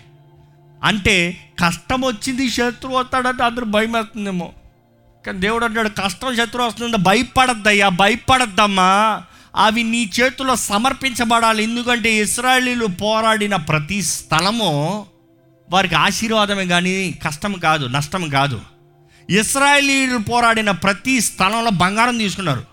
అంటే 0.85 1.51
కష్టం 1.65 2.01
వచ్చింది 2.01 2.51
శత్రువు 2.51 2.97
వస్తాడంటే 2.97 3.43
అందరూ 3.45 3.65
భయం 3.65 3.93
వేస్తుందేమో 3.93 4.53
కానీ 5.27 5.39
దేవుడు 5.39 5.65
అంటాడు 5.65 5.89
కష్టం 5.89 6.37
శత్రువు 6.37 6.69
వస్తుంది 6.69 6.97
భయపడద్దయ్యా 6.97 7.89
భయపడద్దమ్మా. 7.89 9.23
అవి 9.57 9.83
నీ 9.83 10.11
చేతిలో 10.21 10.57
సమర్పించబడాలి. 10.57 11.63
ఎందుకంటే 11.63 12.13
ఇస్రాయలీలు 12.15 12.87
పోరాడిన 12.87 13.57
ప్రతి 13.57 14.03
స్థలము 14.03 15.07
వారికి 15.71 15.95
ఆశీర్వాదమే 15.95 16.67
కానీ 16.67 16.95
కష్టం 17.25 17.53
కాదు 17.53 17.87
నష్టం 17.87 18.29
కాదు. 18.29 18.61
ఇస్రాయలీలు 19.31 20.19
పోరాడిన 20.19 20.71
ప్రతి 20.71 21.21
స్థలంలో 21.21 21.71
బంగారం 21.71 22.19
తీసుకున్నారు 22.19 22.65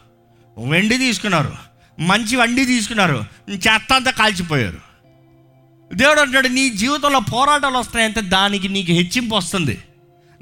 వెండి 0.67 0.97
తీసుకున్నారు 0.97 1.53
మంచి 1.99 2.35
వండి 2.35 2.65
తీసుకున్నారు 2.65 3.25
చెత్త 3.53 3.93
అంతా 3.93 4.11
కాల్చిపోయారు. 4.11 4.90
దేవుడు 5.93 6.21
అంటాడు 6.21 6.47
నీ 6.47 6.69
జీవితంలో 6.69 7.19
పోరాటాలు 7.19 7.77
వస్తాయంటే 7.77 8.21
దానికి 8.21 8.69
నీకు 8.69 8.91
హెచ్చింపు 8.91 9.35
వస్తుంది. 9.35 9.77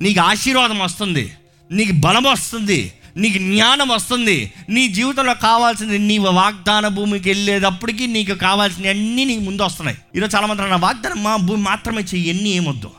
నీకు 0.02 0.22
ఆశీర్వాదం 0.22 0.80
వస్తుంది. 0.80 1.34
నీకు 1.72 1.92
బలం 1.92 2.24
వస్తుంది. 2.24 2.94
నీకు 3.18 3.38
జ్ఞానం 3.38 3.88
వస్తుంది. 3.88 4.54
నీ 4.70 4.88
జీవితంలో 4.88 5.34
కావాల్సింది 5.34 6.00
నీ 6.00 6.18
వాగ్దాన 6.18 6.88
భూమికి 6.88 7.30
వెళ్ళేటప్పటికి 7.30 8.08
నీకు 8.08 8.34
కావాల్సినవి 8.34 8.90
అన్నీ 8.90 9.26
నీకు 9.26 9.42
ముందు 9.42 9.62
వస్తున్నాయి. 9.62 9.98
ఈరోజు 10.16 10.36
చాలా 10.36 10.48
మంది 10.48 10.62
నా 10.62 10.76
వాగ్దానం 10.76 11.24
మా 11.24 11.36
భూమి 11.36 11.62
మాత్రమే 11.62 12.02
చెయ్యి 12.02 12.28
ఎన్ని 12.28 12.50
ఏమొద్దు. 12.50 12.92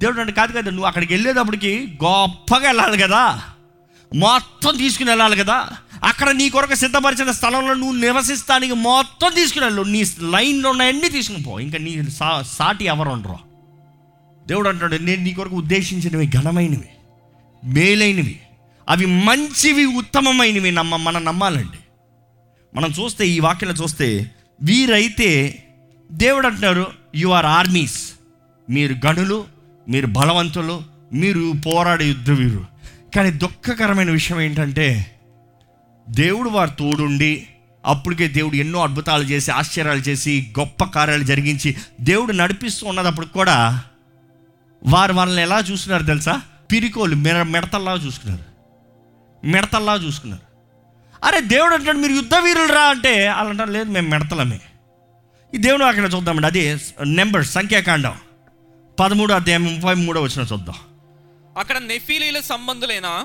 దేవుడు 0.00 0.20
అంటే 0.20 0.32
కాదు 0.32 0.52
కదా 0.52 0.70
నువ్వు 0.70 0.86
అక్కడికి 0.86 1.12
వెళ్ళేటప్పటికి 1.12 1.98
గొప్పగా 2.04 2.66
వెళ్ళాలి 2.66 2.98
కదా. 2.98 3.42
మొత్తం 4.14 4.76
తీసుకుని 4.76 5.10
వెళ్ళాలి 5.10 5.36
కదా. 5.36 5.68
అక్కడ 6.04 6.30
నీ 6.30 6.50
కొరకు 6.50 6.74
సిద్ధపరిచిన 6.74 7.30
స్థలంలో 7.30 7.74
నువ్వు 7.74 7.96
నివసిస్తానికి 7.96 8.72
మొత్తం 8.72 9.32
తీసుకుని 9.34 9.92
నీ 9.92 10.04
లైన్లో 10.20 10.70
ఉన్నాయన్నీ 10.70 11.08
తీసుకుని 11.08 11.42
పో. 11.42 11.60
ఇంకా 11.60 11.78
నీ 11.78 12.02
సా 12.10 12.42
సాటి 12.42 12.84
ఎవరు 12.84 13.08
ఉండరు 13.08 13.38
దేవుడు 14.46 14.68
అంటాడు 14.68 14.96
నేను 14.96 15.22
నీ 15.22 15.32
కొరకు 15.32 15.56
ఉద్దేశించినవి 15.56 16.26
ఘనమైనవి 16.26 16.88
మేలైనవి. 17.64 18.40
అవి 18.88 19.06
మంచివి 19.06 19.84
ఉత్తమమైనవి 19.84 20.70
నమ్మ 20.72 20.96
మనం 20.96 21.24
నమ్మాలండి. 21.24 21.78
మనం 22.74 22.90
చూస్తే 22.90 23.28
ఈ 23.28 23.40
వాక్యంలో 23.40 23.84
చూస్తే 23.84 24.30
వీరైతే 24.62 25.64
దేవుడు 26.12 26.46
అంటున్నారు 26.46 26.86
యు 27.16 27.28
ఆర్ 27.28 27.46
ఆర్మీస్ 27.46 28.12
మీరు 28.70 28.94
గనులు 29.06 29.44
మీరు 29.88 30.06
బలవంతులు 30.06 30.82
మీరు 31.12 31.52
పోరాడే 31.66 32.08
యుద్ధ 32.08 32.30
వీరు 32.30 32.66
కానీ 33.16 33.30
దుఃఖకరమైన 33.30 34.10
విషయం 34.10 34.40
ఏంటంటే 34.40 35.17
దేవుడు 36.10 36.50
వారు 36.50 36.70
తోడుండి 36.70 37.46
అప్పటికే 37.86 38.28
దేవుడు 38.28 38.56
ఎన్నో 38.56 38.82
అద్భుతాలు 38.82 39.22
చేసి 39.22 39.50
ఆశ్చర్యాలు 39.50 39.98
చేసి 39.98 40.54
గొప్ప 40.58 40.84
కార్యాలు 40.84 41.24
జరిగించి 41.24 41.76
దేవుడు 42.00 42.32
నడిపిస్తూ 42.32 42.86
ఉన్నదప్పుడు 42.86 43.26
కూడా 43.26 43.82
వారు 44.86 45.12
వాళ్ళని 45.12 45.42
ఎలా 45.42 45.58
చూస్తున్నారు 45.58 46.02
తెలుసా? 46.02 46.40
పిరికోలు 46.72 47.16
మెడ 47.16 47.42
మెడతల్లా 47.42 47.94
చూసుకున్నారు 47.94 48.44
మిడతల్లా 49.46 49.94
చూసుకున్నారు 49.94 50.42
అరే 51.26 51.40
దేవుడు 51.40 51.74
అంటాడు 51.74 51.96
మీరు 51.96 52.12
యుద్ధ 52.12 52.34
వీరులు 52.34 52.72
రా 52.72 52.82
అంటే 52.82 53.28
వాళ్ళు 53.28 53.50
అంటారు 53.50 53.70
లేదు 53.70 53.90
మేము 53.90 54.08
మెడతలమే. 54.08 54.60
ఈ 55.54 55.58
దేవుడు 55.58 55.84
అక్కడ 55.84 56.10
చూద్దామండి. 56.14 56.46
అది 56.46 56.80
నెంబర్ 57.06 57.46
సంఖ్యాకాండం. 57.46 58.14
పదమూడు 59.00 59.32
అధ్యాయం 59.32 59.64
ముప్పై 59.64 59.94
మూడో 59.94 60.22
వచ్చిన 60.22 60.46
చూద్దాం. 60.52 60.74
అక్కడ 61.58 61.78
నెఫీలీల 61.78 62.40
సంబంధులైన? 62.40 63.24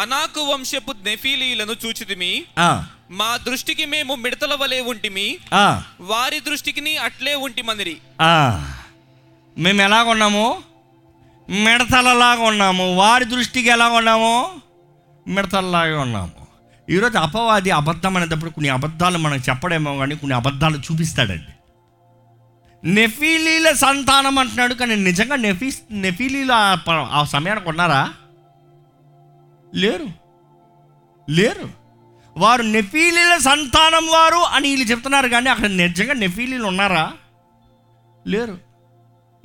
అనాకు 0.00 0.40
వంశపు 0.40 0.94
నెఫీలీలను 1.04 1.72
చూచితిమి. 1.86 2.44
మా 3.10 3.36
దృష్టికి 3.36 3.84
మేము 3.84 4.14
మిడతల 4.14 4.54
వలె 4.54 4.80
ఉంటిమి. 4.80 5.38
వారి 6.00 6.40
దృష్టికి 6.40 6.96
అట్లే 6.96 7.34
ఉంటిమందిరి 7.34 7.96
ఆ. 8.20 8.72
మేము 9.58 9.82
ఎలాగ 9.82 10.08
ఉన్నాము? 10.08 10.62
మిడతలలాగా 11.50 12.42
ఉన్నాము. 12.42 12.96
వారి 12.96 13.24
దృష్టికి 13.24 13.68
ఎలా 13.68 13.88
ఉన్నాము? 13.88 14.50
మిడతలలాగా 15.28 16.00
ఉన్నాము. 16.00 16.42
ఈరోజు 16.90 17.18
అపవాది 17.18 17.70
అబద్ధం 17.70 18.16
అనేటప్పుడు 18.16 18.50
కొన్ని 18.50 18.68
అబద్ధాలు 18.68 19.18
మనకు 19.18 19.50
చెప్పడేమో 19.50 19.96
కానీ 19.96 20.14
కొన్ని 20.14 20.36
అబద్ధాలు 20.36 20.78
చూపిస్తాడండి. 20.78 21.52
నెఫీలీల 22.84 23.72
సంతానం 23.72 24.38
అంటున్నాడు 24.38 24.74
కానీ 24.74 24.96
నిజంగా 24.96 25.36
నెఫీ 25.36 25.72
నెఫీలీల 25.90 26.52
ఆ 26.52 26.76
ఆ 27.10 27.24
సమయానికి 27.24 27.68
ఉన్నారా? 27.68 28.12
లేరు. 29.74 30.08
లేరు. 31.30 31.68
వారు 32.36 32.62
నెఫీలీల 32.62 33.38
సంతానం 33.38 34.06
వారు 34.06 34.36
అని 34.36 34.68
వీళ్ళు 34.68 34.90
చెప్తున్నారు 34.90 35.28
కానీ 35.28 35.50
అక్కడ 35.50 35.66
నిజంగా 35.66 36.12
నెఫీలీలు 36.12 36.64
ఉన్నారా? 36.64 37.12
లేరు. 38.26 38.58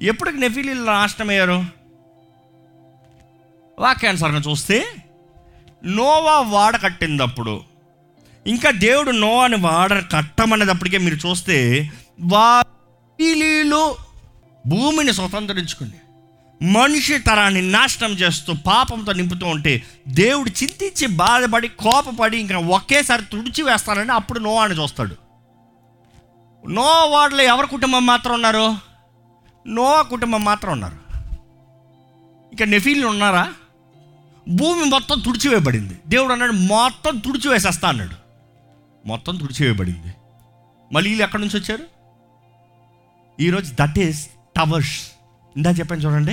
ఎప్పటికి 0.01 0.37
నెఫీలీలు 0.37 0.83
నాశనం 0.83 1.29
అయ్యారు 1.29 1.65
వాక్యానుసారంగా 3.79 4.41
చూస్తే 4.51 4.85
నోవా 5.83 6.39
వాడ 6.39 6.75
కట్టినప్పుడు 6.75 7.61
ఇంకా 8.47 8.71
దేవుడు 8.71 9.11
నోవాని 9.11 9.55
వాడ 9.55 10.03
కట్టమనేటప్పటికే 10.11 10.97
మీరు 10.97 11.15
చూస్తే 11.15 11.89
వా 12.21 12.63
భూమిని 14.67 15.13
స్వతంత్రించుకుని 15.13 15.91
మనిషి 16.65 17.19
తరాన్ని 17.19 17.61
నాశనం 17.61 18.11
చేస్తూ 18.11 18.53
పాపంతో 18.53 19.13
నింపుతూ 19.13 19.47
ఉంటే 19.47 19.83
దేవుడు 20.07 20.49
చింతించి 20.49 21.07
బాధపడి 21.07 21.67
కోపపడి 21.67 22.37
ఇంకా 22.37 22.57
ఒకేసారి 22.57 23.25
తుడిచి 23.25 23.61
వేస్తానని 23.61 24.11
అప్పుడు 24.11 24.39
నోవాని 24.39 24.83
చూస్తాడు. 24.83 25.15
నో 26.69 27.05
వాడలో 27.09 27.43
ఎవరి 27.43 27.67
కుటుంబం 27.67 28.05
మాత్రం 28.05 28.33
ఉన్నారు? 28.33 28.75
నో 29.67 30.03
కుటుంబం 30.03 30.43
మాత్రం 30.43 30.71
ఉన్నారు. 30.71 30.97
ఇంకా 32.51 32.65
నెఫీలు 32.65 33.07
ఉన్నారా? 33.07 33.53
భూమి 34.49 34.85
మొత్తం 34.85 35.19
తుడిచివేయబడింది. 35.19 35.99
దేవుడు 36.07 36.31
అన్నాడు 36.31 36.51
మొత్తం 36.51 37.17
తుడిచివేసేస్తా 37.17 37.89
అన్నాడు. 37.89 38.15
మొత్తం 39.07 39.37
తుడిచివేయబడింది. 39.37 40.13
మళ్ళీ 40.91 41.09
వీళ్ళు 41.09 41.23
ఎక్కడి 41.23 41.41
నుంచి 41.41 41.59
వచ్చారు? 41.59 41.83
ఈరోజు 43.41 43.73
దట్ 43.79 43.99
ఈస్ 43.99 44.29
టవర్స్. 44.57 45.11
ఇందా 45.55 45.71
చెప్పాను 45.71 46.01
చూడండి. 46.01 46.31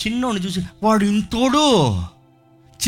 చిన్నోడిని 0.00 0.46
చూసి 0.46 0.66
వాడు 0.82 1.04
ఇంతోడు. 1.04 1.96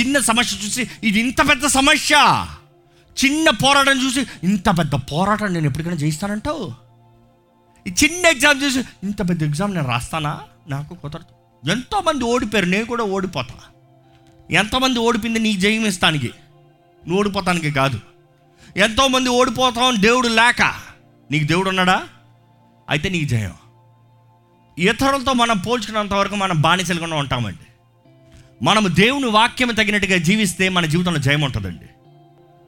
చిన్న 0.01 0.21
సమస్య 0.21 0.67
చూసి 0.67 0.91
ఇది 1.03 1.21
ఇంత 1.21 1.49
పెద్ద 1.49 1.67
సమస్య. 1.67 2.47
చిన్న 3.25 3.51
పోరాటం 3.51 4.07
చూసి 4.07 4.27
ఇంత 4.45 4.79
పెద్ద 4.79 4.95
పోరాటం 4.95 5.53
నేను 5.53 5.67
ఎప్పటికైనా 5.67 5.97
జయిస్తానంటావు? 5.97 6.73
ఈ 7.87 7.91
చిన్న 8.05 8.27
ఎగ్జామ్ 8.27 8.63
చూసి 8.63 8.79
ఇంత 8.79 9.29
పెద్ద 9.29 9.43
ఎగ్జామ్ 9.43 9.75
నేను 9.75 9.89
రాస్తానా? 9.89 10.41
నాకు 10.69 10.95
కుదరదు. 10.95 11.71
ఎంతోమంది 11.71 12.25
ఓడిపోయారు 12.25 12.67
నేను 12.67 12.85
కూడా 12.85 13.05
ఓడిపోతా. 13.05 13.55
ఎంతమంది 14.51 14.99
ఓడిపోయింది 14.99 15.41
నీకు 15.41 15.61
జయం 15.61 15.87
ఇస్తానికి. 15.87 16.27
నువ్వు 17.07 17.19
ఓడిపోతానికి 17.19 17.71
కాదు. 17.71 18.01
ఎంతోమంది 18.77 19.31
ఓడిపోతాం 19.31 20.03
దేవుడు 20.03 20.29
లేక. 20.29 20.63
నీకు 21.31 21.47
దేవుడు 21.47 21.69
ఉన్నాడా? 21.69 22.05
అయితే 22.91 23.09
నీకు 23.09 23.29
జయం. 23.29 23.55
ఇతరులతో 24.79 25.33
మనం 25.33 25.59
పోల్చుకున్నంత 25.59 26.13
వరకు 26.13 26.35
మనం 26.35 26.61
బానిసలుగా 26.61 27.17
ఉంటామండి. 27.17 27.59
మనం 28.65 28.87
దేవుని 28.95 29.27
వాక్యం 29.27 29.69
తగినట్టుగా 29.69 30.17
జీవిస్తే 30.17 30.69
మన 30.69 30.87
జీవితంలో 30.87 31.19
జయం 31.19 31.41
ఉంటుందండి. 31.41 31.85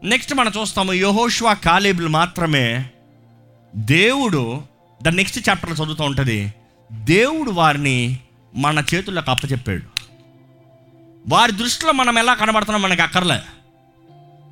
నెక్స్ట్ 0.08 0.34
మనం 0.34 0.52
చూస్తాము 0.60 0.92
యహోష్వా 0.92 1.54
కాలేబులు 1.54 2.08
మాత్రమే 2.08 2.90
దేవుడు 3.76 4.62
ద 5.02 5.08
నెక్స్ట్ 5.08 5.48
చాప్టర్లో 5.48 5.84
చదువుతూ 5.84 6.04
ఉంటుంది 6.04 6.54
దేవుడు 6.92 7.50
వారిని 7.50 8.18
మన 8.54 8.84
చేతుల్లోకి 8.94 9.30
అప్పచెప్పాడు. 9.30 9.82
వారి 11.28 11.52
దృష్టిలో 11.52 11.92
మనం 11.92 12.18
ఎలా 12.18 12.34
కనబడుతున్నాం 12.34 12.82
మనకు 12.82 13.02
అక్కర్లే. 13.02 13.40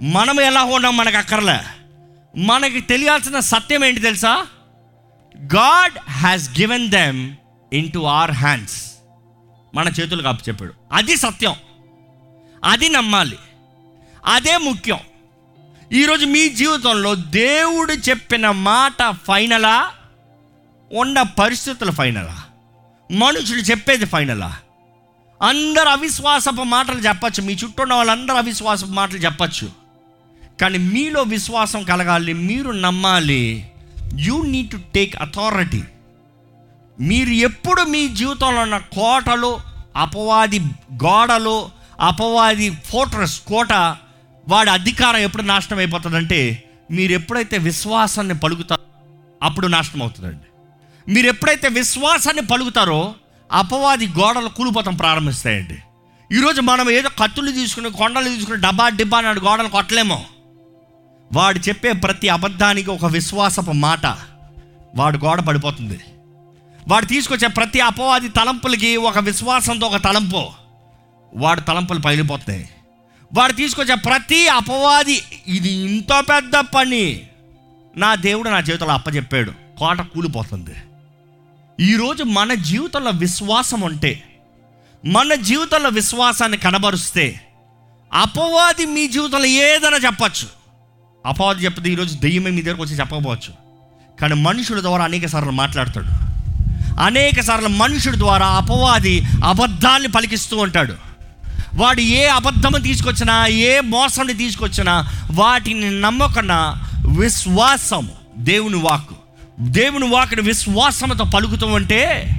మనం 0.00 0.41
ఎలా 0.41 0.62
ఉన్నాం 0.62 0.97
మనకు 0.97 1.17
అక్కర్లే. 1.17 1.59
మనకి 2.37 2.81
తెలియాల్సిన 2.81 3.41
సత్యం 3.41 3.85
ఏంటి 3.85 4.00
తెలుసా? 4.00 4.47
God 5.43 6.11
has 6.11 6.61
given 6.61 6.88
them 6.88 7.35
into 7.93 7.99
our 7.99 8.31
hands 8.31 8.93
మన 9.75 9.89
చేతులకు 9.89 10.29
అప్పచెప్పాడు 10.29 10.75
అది 10.93 11.17
సత్యం. 11.17 11.55
అది 12.65 12.89
నమ్మాలి. 12.89 13.39
అదే 14.27 14.57
ముఖ్యం. 14.57 14.99
ఈరోజు 15.93 16.27
మీ 16.27 16.49
జీవితంలో 16.49 17.15
దేవుడు 17.15 17.93
చెప్పిన 17.93 18.51
మాట 18.51 19.11
ఫైనలా? 19.11 19.91
ఉన్న 20.93 21.23
పరిస్థితులు 21.23 21.91
ఫైనలా? 21.91 22.45
మనుషులు 23.13 23.61
చెప్పేది 23.61 24.07
ఫైనలా? 24.07 24.59
అందరు 25.43 25.89
అవిశ్వాసపు 25.89 26.63
మాటలు 26.63 26.99
చెప్పచ్చు. 26.99 27.43
మీ 27.43 27.53
చుట్టూ 27.53 27.83
ఉన్న 27.83 27.95
వాళ్ళందరూ 27.95 28.37
అవిశ్వాసపు 28.37 28.87
మాటలు 28.87 29.19
చెప్పచ్చు. 29.19 29.71
కానీ 30.61 30.79
మీలో 30.79 31.23
విశ్వాసం 31.23 31.83
కలగాలి 31.83 32.33
మీరు 32.33 32.71
నమ్మాలి. 32.71 33.73
You 34.15 34.43
need 34.43 34.71
to 34.71 34.81
take 34.95 35.17
authority 35.17 35.85
మీరు 37.00 37.31
ఎప్పుడు 37.31 37.83
మీ 37.83 38.09
జీవితంలో 38.09 38.62
ఉన్న 38.62 38.78
కోటలు 38.78 39.59
అపవాది 39.97 40.59
గోడలు 40.93 41.71
అపవాది 42.00 42.71
ఫోట్రస్ 42.71 43.40
కోట 43.40 43.73
వాడి 44.49 44.71
అధికారం 44.71 45.17
ఎప్పుడు 45.17 45.43
నాశనం 45.43 45.78
అయిపోతుందంటే 45.78 46.64
మీరు 46.90 47.12
ఎప్పుడైతే 47.12 47.59
విశ్వాసాన్ని 47.59 48.38
పలుకుతారో 48.38 48.83
అప్పుడు 49.43 49.67
నాశనం 49.67 50.02
అవుతుందండి. 50.02 50.47
మీరు 51.12 51.26
ఎప్పుడైతే 51.26 51.69
విశ్వాసాన్ని 51.69 52.47
పలుకుతారో 52.47 53.14
అపవాది 53.52 54.07
గోడలు 54.07 54.49
కూలిపోతాం 54.49 54.97
ప్రారంభిస్తాయండి. 54.97 55.78
ఈరోజు 56.38 56.61
మనం 56.61 56.90
ఏదో 56.90 57.09
కత్తులు 57.09 57.50
తీసుకుని 57.50 57.90
కొండలు 57.90 58.28
తీసుకుని 58.28 58.62
డబ్బా 58.62 58.88
డిబ్బా 58.88 59.21
నాడు 59.21 59.40
గోడలు 59.40 59.69
కొట్టలేమో. 59.69 60.25
వాడు 61.33 61.59
చెప్పే 61.59 61.93
ప్రతి 61.93 62.28
అబద్ధానికి 62.28 62.90
ఒక 62.90 63.05
విశ్వాసపు 63.05 63.73
మాట. 63.73 64.07
వాడు 64.95 65.19
గోడ 65.19 65.40
పడిపోతుంది. 65.40 66.00
వాడు 66.88 67.07
తీసుకొచ్చే 67.07 67.49
ప్రతి 67.49 67.80
అపవాది 67.80 68.28
తలంపులకి 68.28 68.97
ఒక 68.97 69.18
విశ్వాసంతో 69.18 69.87
ఒక 69.87 69.97
తలంపు. 69.97 70.47
వాడు 71.37 71.61
తలంపులు 71.61 72.00
పగిలిపోతాయి 72.00 72.71
వాడు 73.35 73.52
తీసుకొచ్చే 73.52 73.95
ప్రతి 73.95 74.49
అపవాది 74.49 75.23
ఇది 75.47 75.73
ఇంత 75.73 76.25
పెద్ద 76.28 76.52
పని. 76.57 77.23
నా 77.97 78.14
దేవుడు 78.14 78.49
నా 78.49 78.61
జీవితంలో 78.61 78.92
అప్పచెప్పాడు 78.92 79.52
కోట 79.78 80.00
కూలిపోతుంది. 80.00 80.75
ఈరోజు 81.80 82.23
మన 82.23 82.54
జీవితంలో 82.54 83.11
విశ్వాసం 83.11 83.80
ఉంటే 83.80 84.40
మన 85.07 85.35
జీవితంలో 85.35 85.88
విశ్వాసాన్ని 85.88 86.59
కనబరుస్తే 86.59 87.40
అపవాది 88.12 88.87
మీ 88.87 89.09
జీవితంలో 89.09 89.45
ఏదైనా 89.45 89.97
చెప్పచ్చు. 89.97 90.49
అపవాది 91.26 91.64
చెప్తే 91.64 91.90
ఈరోజు 91.90 92.18
దెయ్యమే 92.18 92.50
మీ 92.50 92.62
దగ్గరకు 92.62 92.83
వచ్చి 92.83 92.95
చెప్పకపోవచ్చు. 92.95 93.54
కానీ 94.21 94.35
మనుషుల 94.35 94.80
ద్వారా 94.80 95.04
అనేక 95.04 95.26
సార్లు 95.26 95.50
మాట్లాడతాడు. 95.50 96.28
అనేక 96.99 97.40
సార్లు 97.40 97.69
మనుషుడి 97.69 98.17
ద్వారా 98.17 98.47
అపవాది 98.47 99.25
అబద్ధాన్ని 99.45 100.09
పలికిస్తూ 100.09 100.57
ఉంటాడు. 100.57 100.95
వాడు 101.75 102.00
ఏ 102.00 102.26
అబద్ధము 102.26 102.78
తీసుకొచ్చినా 102.78 103.47
ఏ 103.47 103.81
మోసాన్ని 103.81 104.35
తీసుకొచ్చినా 104.35 105.07
వాటిని 105.31 106.00
నమ్మకన్నా 106.00 106.85
విశ్వాసం 107.19 108.11
దేవుని 108.38 108.76
వాక్కు. 108.76 109.14
దేవుని 109.61 110.09
వాక్కుని 110.09 110.43
విశ్వాసంతో 110.43 111.25
పలుకుతూ 111.25 111.67
ఉంటే 111.67 112.35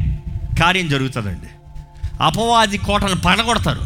కార్యం 0.59 0.89
జరుగుతుందండి. 0.89 1.47
అపవాది 2.21 2.77
కోటను 2.77 3.15
పడగొడతారు. 3.15 3.81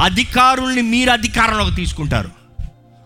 అధికారుల్ని 0.00 0.82
మీరు 0.82 1.10
అధికారంలోకి 1.10 1.76
తీసుకుంటారు. 1.76 2.30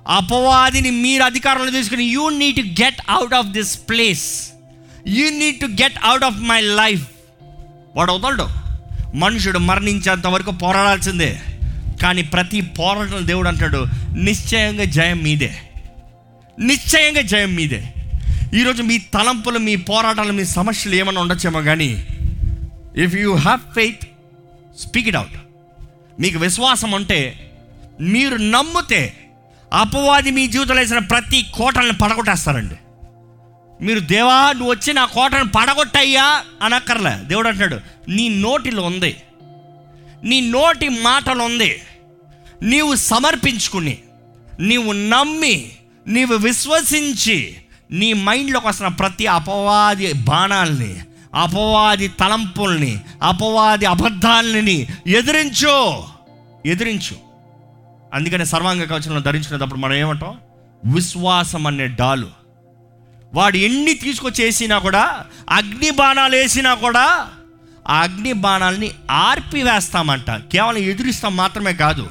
అపవాదిని 0.09 0.91
మీరు 0.91 1.23
అధికారంలో 1.23 1.71
తీసుకుని 1.71 2.05
you 2.05 2.29
need 2.29 2.57
to 2.57 2.83
get 2.83 3.03
out 3.11 3.35
of 3.35 3.47
this 3.47 3.79
place 3.89 4.52
you 5.09 5.31
need 5.31 5.61
to 5.61 5.67
get 5.67 5.95
out 6.03 6.25
of 6.25 6.37
my 6.37 6.61
life 6.61 7.07
వాడు 7.97 8.13
వదలడు 8.13 8.49
మనుషుడు 9.15 9.59
మరణించేంత 9.59 10.27
వరకు 10.27 10.51
పోరాడాల్సిందే. 10.51 11.41
కానీ 12.03 12.23
ప్రతి 12.23 12.61
పోరాటం 12.61 13.27
దేవుడు 13.27 13.49
అంటాడు 13.49 13.85
నిశ్చయంగా 14.17 14.85
జయం 14.85 15.19
మీదే. 15.19 15.59
నిశ్చయంగా 16.59 17.21
జయం 17.21 17.55
మీదే. 17.55 17.95
ఈరోజు 18.55 18.83
మీ 18.83 18.99
తలంపులు 18.99 19.59
మీ 19.59 19.77
పోరాటాలు 19.77 20.33
మీ 20.33 20.45
సమస్యలు 20.45 20.95
ఏమైనా 20.95 21.21
ఉండొచ్చేమో 21.21 21.61
కానీ 21.63 22.07
if 22.97 23.15
you 23.15 23.35
have 23.35 23.61
faith 23.75 24.05
speak 24.81 25.09
it 25.09 25.17
out 25.17 25.41
మీకు 26.21 26.39
విశ్వాసం 26.39 26.91
ఉంటే 26.91 27.51
మీరు 28.01 28.37
నమ్మితే 28.37 29.15
అపవాది 29.73 30.31
మీ 30.31 30.47
జీవితంలో 30.47 30.81
వేసిన 30.81 30.99
ప్రతి 30.99 31.47
కోటలను 31.55 31.93
పడగొట్టేస్తారండి. 31.93 32.75
మీరు 33.83 34.01
దేవా 34.01 34.53
నువ్వు 34.53 34.71
వచ్చి 34.71 34.93
నా 34.93 35.05
కోటను 35.05 35.49
పడగొట్టయ్యా 35.49 36.45
అనక్కర్లే. 36.63 37.17
దేవుడు 37.25 37.49
అంటున్నాడు 37.49 38.11
నీ 38.11 38.29
నోటిలో 38.29 38.83
ఉంది. 38.83 39.17
నీ 40.25 40.41
నోటి 40.41 40.89
మాటలు 40.89 41.43
ఉంది. 41.43 41.83
నీవు 42.63 42.95
సమర్పించుకుని 42.95 43.99
నీవు 44.61 44.93
నమ్మి 44.93 45.71
నీవు 46.07 46.35
విశ్వసించి 46.35 47.57
నీ 47.91 48.13
మైండ్లోకి 48.13 48.69
వస్తున్న 48.69 48.89
ప్రతి 48.89 49.27
అపవాది 49.27 50.13
బాణాల్ని 50.13 51.01
అపవాది 51.35 52.09
తలంపుల్ని 52.09 53.01
అపవాది 53.23 53.87
అబద్ధాలని 53.87 54.87
ఎదిరించు. 55.07 56.05
ఎదిరించు. 56.67 57.17
అందుకని 58.15 58.47
సర్వాంగ 58.47 58.85
కవచంలో 58.85 59.21
ధరించుకునేటప్పుడు 59.21 59.81
మనం 59.81 59.95
ఏమంటాం? 59.95 60.39
విశ్వాసం 60.95 61.67
అనే 61.67 61.87
డాలు. 61.87 62.42
వాడు 63.35 63.57
ఎన్ని 63.57 63.95
తీసుకొచ్చేసినా 63.95 64.79
కూడా 64.79 65.25
అగ్ని 65.49 65.91
బాణాలు 65.91 66.37
వేసినా 66.37 66.75
కూడా 66.75 67.29
ఆ 67.89 68.01
అగ్ని 68.01 68.33
బాణాలని 68.33 68.91
ఆర్పివేస్తామంట 69.11 70.31
కేవలం 70.31 70.79
ఎదురిస్తాం 70.79 71.37
మాత్రమే 71.37 71.73
కాదు. 71.73 72.11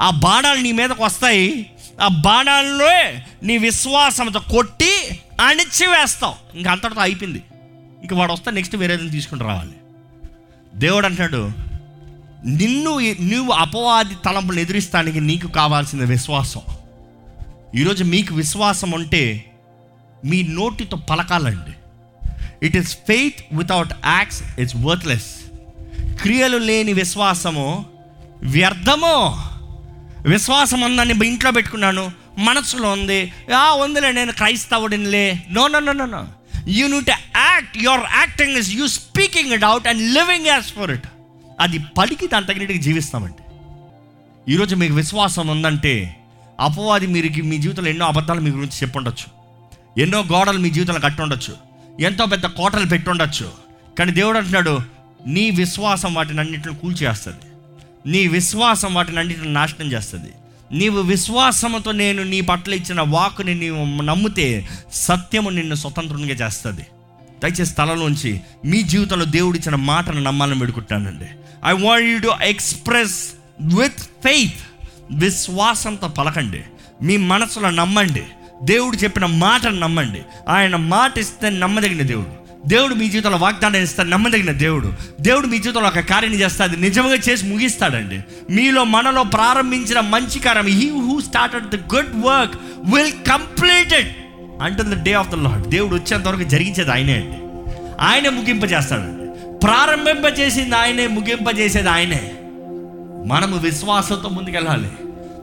ఆ 0.00 0.10
బాణాలు 0.10 0.60
నీ 0.60 0.72
మీదకి 0.72 1.02
వస్తాయి. 1.02 1.70
ఆ 2.02 2.08
బాణాల్లో 2.08 3.20
నీ 3.42 3.58
విశ్వాసంతో 3.58 4.40
కొట్టి 4.40 5.20
అణిచివేస్తావు 5.46 6.56
ఇంక 6.56 6.68
అంతటితో 6.68 7.00
అయిపోయింది. 7.00 7.42
ఇంక 8.02 8.14
వాడు 8.14 8.32
వస్తే 8.32 8.50
నెక్స్ట్ 8.50 8.76
వేరేదని 8.76 9.10
తీసుకుని 9.10 9.40
రావాలి. 9.40 9.72
దేవుడు 10.74 11.06
అంటాడు 11.06 11.52
నిన్ను 12.46 12.98
నువ్వు 13.20 13.52
అపవాది 13.52 14.14
తలంపులు 14.24 14.60
ఎదురిస్తానికి 14.60 15.20
నీకు 15.20 15.48
కావాల్సిన 15.48 16.04
విశ్వాసం. 16.04 16.60
ఈరోజు 17.74 18.04
మీకు 18.04 18.34
విశ్వాసం 18.34 18.90
ఉంటే 18.90 19.52
మీ 20.26 20.42
నోటితో 20.42 20.96
పలకాలండి. 20.96 21.74
It 22.66 22.76
is 22.76 22.96
faith 22.96 23.40
without 23.52 23.92
acts 24.06 24.42
it's 24.58 24.76
worthless 24.76 25.26
క్రియలు 26.22 26.58
లేని 26.58 26.92
విశ్వాసము 26.92 27.86
వ్యర్థము. 28.42 29.42
విశ్వాసం 30.28 30.80
ఉందని 30.80 31.26
ఇంట్లో 31.26 31.50
పెట్టుకున్నాను. 31.50 32.12
మనసులో 32.38 32.92
ఉంది. 32.92 33.32
ఆ 33.56 33.72
ఉందిలే 33.72 34.12
నేను 34.12 34.32
క్రైస్తవుడినిలే. 34.32 35.46
No 35.50 35.68
no 35.68 35.78
no 35.78 35.92
no 35.92 36.04
no 36.04 36.26
you 36.68 36.88
need 36.88 37.10
act 37.10 37.78
your 37.78 38.00
acting 38.00 38.56
is 38.56 38.70
you 38.70 38.86
speaking 38.86 39.52
it 39.52 39.64
out 39.64 39.88
and 39.88 40.14
living 40.14 40.46
as 40.46 40.64
for 40.64 40.90
it 40.90 41.06
అది 41.60 41.78
పలికి 41.98 42.26
దాని 42.26 42.46
తగినట్టుగా 42.46 42.78
జీవిస్తామండి. 42.78 43.42
ఈరోజు 44.52 44.76
మీకు 44.76 44.94
విశ్వాసం 44.94 45.48
ఉందంటే 45.48 46.16
అపవాది 46.60 47.06
మీరు 47.06 47.42
మీ 47.42 47.58
జీవితంలో 47.58 47.90
ఎన్నో 47.90 48.06
అబద్ధాలు 48.06 48.40
మీ 48.40 48.50
గురించి 48.50 48.78
చెప్పుండొచ్చు. 48.82 49.35
ఎన్నో 49.98 50.20
గోడలు 50.20 50.58
మీ 50.58 50.70
జీవితంలో 50.70 51.00
కట్టి 51.00 51.22
ఉండొచ్చు. 51.22 51.56
ఎంతో 52.00 52.26
పెద్ద 52.26 52.46
కోటలు 52.46 52.86
పెట్టి 52.86 53.10
ఉండొచ్చు. 53.10 53.50
కానీ 53.98 54.12
దేవుడు 54.12 54.38
అంటున్నాడు 54.38 54.80
నీ 55.26 55.50
విశ్వాసం 55.50 56.14
వాటిని 56.14 56.40
అన్నింటిని 56.40 56.74
కూల్చేస్తుంది. 56.74 57.38
నీ 58.06 58.26
విశ్వాసం 58.26 58.94
వాటిని 58.94 59.18
అన్నింటిని 59.18 59.52
నాశనం 59.52 59.92
చేస్తుంది. 59.92 60.32
నీవు 60.72 61.00
విశ్వాసంతో 61.00 61.92
నేను 61.92 62.22
నీ 62.22 62.40
పట్ల 62.40 62.74
ఇచ్చిన 62.74 63.00
వాకుని 63.00 63.54
నీవు 63.54 64.02
నమ్మితే 64.02 64.68
సత్యము 64.92 65.50
నిన్ను 65.50 65.74
స్వతంత్రంగా 65.74 66.46
చేస్తుంది. 66.46 66.86
దయచేసి 67.42 67.66
స్థలంలోంచి 67.66 68.40
మీ 68.64 68.82
జీవితంలో 68.82 69.24
దేవుడు 69.24 69.56
ఇచ్చిన 69.56 69.74
మాటను 69.74 70.20
నమ్మాలని 70.20 70.58
పెడుకుంటానండి 70.58 71.26
I 71.66 71.72
want 71.72 72.06
you 72.06 72.18
to 72.18 72.42
express 72.42 73.28
with 73.60 74.00
faith 74.00 74.54
విశ్వాసంతో 75.10 76.08
పలకండి. 76.08 76.62
మీ 77.02 77.16
మనసులో 77.16 77.70
నమ్మండి. 77.70 78.24
దేవుడు 78.62 78.96
చెప్పిన 78.96 79.26
మాటను 79.26 79.80
నమ్మండి. 79.80 80.22
ఆయన 80.48 80.76
మాట 80.76 81.18
ఇస్తే 81.18 81.50
నమ్మదగిన 81.50 82.02
దేవుడు. 82.02 82.46
దేవుడు 82.68 82.94
మీ 82.94 83.08
జీవితంలో 83.08 83.36
వాగ్దానం 83.36 83.76
ఇస్తాడు 83.76 84.08
నమ్మదగిన 84.08 84.52
దేవుడు. 84.52 84.92
దేవుడు 85.20 85.46
మీ 85.46 85.58
జీవితంలో 85.58 85.88
ఒక 85.88 86.00
కార్యం 86.00 86.32
చేస్తాడు 86.32 86.76
నిజంగా 86.76 87.14
చేసి 87.14 87.46
ముగిస్తాడండి. 87.46 88.20
మీలో 88.50 88.84
మనలో 88.84 89.22
ప్రారంభించిన 89.22 90.00
మంచి 90.00 90.38
కార్యం 90.38 90.66
he 90.66 90.90
who 90.90 91.20
started 91.20 91.64
the 91.64 91.94
good 91.94 92.24
work 92.24 92.54
will 92.94 93.12
completed 93.12 94.08
అంటుంది 94.62 94.96
the 94.96 95.02
day 95.02 95.12
of 95.12 95.28
the 95.28 95.34
lord 95.34 95.68
దేవుడు 95.68 95.94
వచ్చేంత 95.94 96.28
వరకు 96.28 96.42
జరిగించేది 96.42 96.90
ఆయనే 96.90 97.14
అండి. 97.14 97.38
ఆయనే 98.00 98.28
ముగింపజేస్తాడండి. 98.28 99.26
ప్రారంభింపజేసింది 99.58 100.76
ఆయనే 100.76 101.06
ముగింపజేసేది 101.06 101.88
ఆయనే. 101.88 102.32
మనము 103.26 103.56
విశ్వాసంతో 103.56 104.28
ముందుకెళ్ళాలి. 104.28 104.88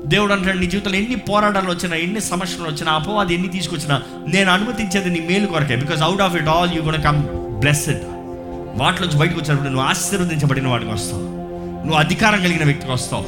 దేవుడు 0.06 0.34
అంటాడు 0.34 0.58
నీ 0.58 0.66
జీవితంలో 0.66 0.98
ఎన్ని 0.98 1.16
పోరాటాలు 1.16 1.70
వచ్చినా 1.70 1.96
ఎన్ని 1.96 2.22
సమస్యలు 2.22 2.64
వచ్చినా 2.64 2.92
అపవాది 2.92 3.34
ఎన్ని 3.34 3.48
తీసుకొచ్చినా 3.48 4.02
నేను 4.28 4.52
అనుమతించేది 4.52 5.10
నీ 5.10 5.28
మేలు 5.28 5.46
కొరకే. 5.46 5.76
Because 5.76 6.02
out 6.02 6.22
of 6.22 6.36
it 6.36 6.48
all 6.48 6.70
you 6.76 6.84
gonna 6.84 6.96
come 6.96 7.24
blessed 7.60 8.04
వాటిలోంచి 8.76 9.18
బయటకు 9.18 9.40
వచ్చినప్పుడు 9.40 9.70
నువ్వు 9.70 9.88
ఆశీర్వదించబడిన 9.88 10.68
వాడికి 10.68 10.92
వస్తావు. 10.92 11.22
నువ్వు 11.84 11.96
అధికారం 11.96 12.42
కలిగిన 12.42 12.64
వ్యక్తికి 12.64 12.92
వస్తావు. 12.92 13.26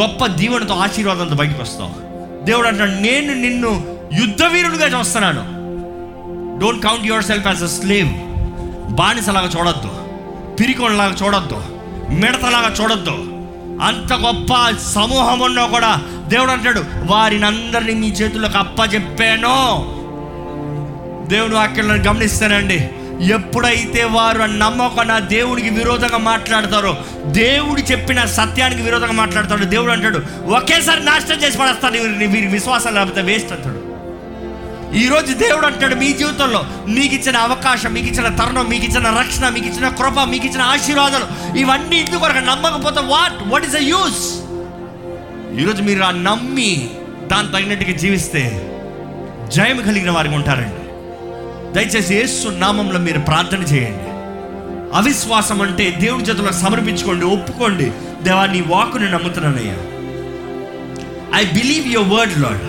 గొప్ప 0.00 0.26
దీవెనతో 0.26 0.74
ఆశీర్వాదంతో 0.74 1.34
బయటకు 1.34 1.62
వస్తావు. 1.62 2.10
దేవుడు 2.44 2.68
అంటాడు 2.68 2.90
నేను 2.90 3.34
నిన్ను 3.34 3.98
యుద్ధవీరుడుగా 4.20 4.98
చూస్తున్నాను. 4.98 5.60
Don't 6.60 6.84
count 6.84 7.06
yourself 7.24 7.46
as 7.46 7.62
a 7.62 7.66
slave 7.66 8.10
బానిసలాగా 8.94 9.50
చూడొద్దు. 9.58 9.90
పిరికోణలాగా 10.56 11.16
చూడొద్దు. 11.26 11.62
మిడతలాగా 12.10 12.74
చూడొద్దు. 12.82 13.29
అంత 13.80 14.12
గొప్ప 14.12 14.52
సమూహం 14.92 15.40
ఉన్నా 15.40 15.64
కూడా 15.66 15.90
దేవుడు 16.28 16.52
అంటాడు 16.52 16.82
వారిని 17.04 17.46
అందరినీ 17.46 17.94
మీ 17.94 18.08
చేతులకు 18.10 18.58
అప్పచెప్పాను 18.58 19.56
దేవుడు 21.28 21.54
వాక్యంలో 21.54 21.94
గమనిస్తానండి. 21.94 22.78
ఎప్పుడైతే 23.34 24.02
వారు 24.04 24.38
నమ్మకన 24.38 25.18
దేవుడికి 25.18 25.70
విరోధంగా 25.70 26.18
మాట్లాడతారో 26.18 26.92
దేవుడు 27.26 27.80
చెప్పిన 27.80 28.20
సత్యానికి 28.24 28.82
విరోధంగా 28.82 29.12
మాట్లాడతాడు 29.12 29.64
దేవుడు 29.64 29.92
అంటాడు 29.92 30.20
ఒకేసారి 30.54 31.04
నాశనం 31.04 31.40
చేసి 31.44 31.58
పడేస్తాను 31.58 31.98
వీరి 32.34 32.46
విశ్వాసం 32.46 32.94
లేకపోతే 32.94 33.22
వేస్ట్ 33.22 33.52
అంటాడు. 33.52 33.79
ఈరోజు 34.94 35.34
దేవుడు 35.34 35.66
అంటాడు 35.66 35.94
మీ 35.94 36.12
జీవితంలో 36.12 36.64
మీకు 36.86 37.14
ఇచ్చిన 37.14 37.36
అవకాశం 37.36 37.92
మీకు 37.92 38.06
ఇచ్చిన 38.06 38.34
తరుణం 38.34 38.68
మీకు 38.68 38.84
ఇచ్చిన 38.84 39.18
రక్షణ 39.18 39.48
మీకు 39.48 39.66
ఇచ్చిన 39.66 39.88
కృప 39.88 40.20
మీకు 40.20 40.46
ఇచ్చిన 40.46 40.62
ఆశీర్వాదాలు 40.62 41.58
ఇవన్నీ 41.58 41.96
ఇందుకు 41.96 42.24
వరకు 42.24 42.38
నమ్మకపోతే 42.38 43.00
what 43.00 43.34
what 43.46 43.64
is 43.64 43.74
a 43.74 43.78
use 43.78 44.40
ఈరోజు 45.60 45.82
మీరు 45.82 46.02
ఆ 46.02 46.10
నమ్మి 46.10 46.90
దాని 47.26 47.52
తగినట్టుగా 47.52 47.96
జీవిస్తే 47.96 48.66
జయం 49.54 49.76
కలిగిన 49.76 50.10
వారికి 50.10 50.34
ఉంటారండి. 50.34 50.80
దయచేసి 51.72 52.14
యేసు 52.14 52.48
నామంలో 52.48 52.98
మీరు 52.98 53.18
ప్రార్థన 53.18 53.62
చేయండి. 53.62 54.10
అవిశ్వాసం 54.96 55.62
అంటే 55.62 55.90
దేవుడి 55.90 56.24
చేతులకు 56.24 56.52
సమర్పించుకోండి 56.52 57.24
ఒప్పుకోండి. 57.24 57.92
దేవా 58.22 58.46
నీ 58.46 58.60
వాకుని 58.60 59.10
నమ్ముతున్నానయ్యా. 59.10 59.76
I 61.38 61.44
believe 61.44 61.88
your 61.88 62.08
word 62.08 62.38
lord 62.38 62.64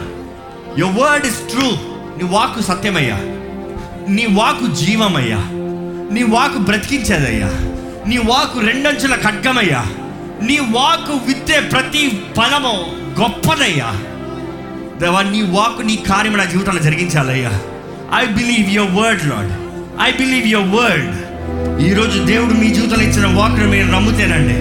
your 0.80 0.98
word 0.98 1.26
is 1.26 1.40
true 1.50 1.91
నీ 2.22 2.28
వాక్కు 2.28 2.62
సత్యమయ్యా. 2.62 3.16
నీ 4.10 4.26
వాకు 4.32 4.76
జీవమయ్యా. 4.76 5.38
నీ 6.14 6.24
వాకు 6.24 6.58
బ్రతికించేదయ్యా. 6.58 7.48
నీ 8.08 8.18
వాకు 8.18 8.60
రెండంచుల 8.60 9.16
ఖడ్గమయ్యా. 9.16 9.86
నీ 10.44 10.60
వాకు 10.72 11.14
విత్తే 11.28 11.60
ప్రతి 11.60 12.22
ఫలము 12.38 12.86
గొప్పదయ్యా. 13.22 14.00
దేవా 15.02 15.22
నీ 15.22 15.42
వాకు 15.42 15.82
నీ 15.82 15.96
కార్యం 15.96 16.38
నా 16.38 16.44
జీవితంలో 16.44 16.82
జరిగించాలయ్యా. 16.82 17.60
I 18.16 18.26
believe 18.26 18.70
your 18.70 18.92
word 18.92 19.26
lord 19.26 19.52
I 20.02 20.12
believe 20.12 20.48
your 20.48 20.70
word 20.70 21.16
ఈరోజు 21.82 22.24
దేవుడు 22.24 22.54
మీ 22.54 22.70
జీవితంలో 22.70 23.04
ఇచ్చిన 23.04 23.40
వాక్ను 23.40 23.68
మీరు 23.68 23.88
నమ్ముతేనండి 23.88 24.54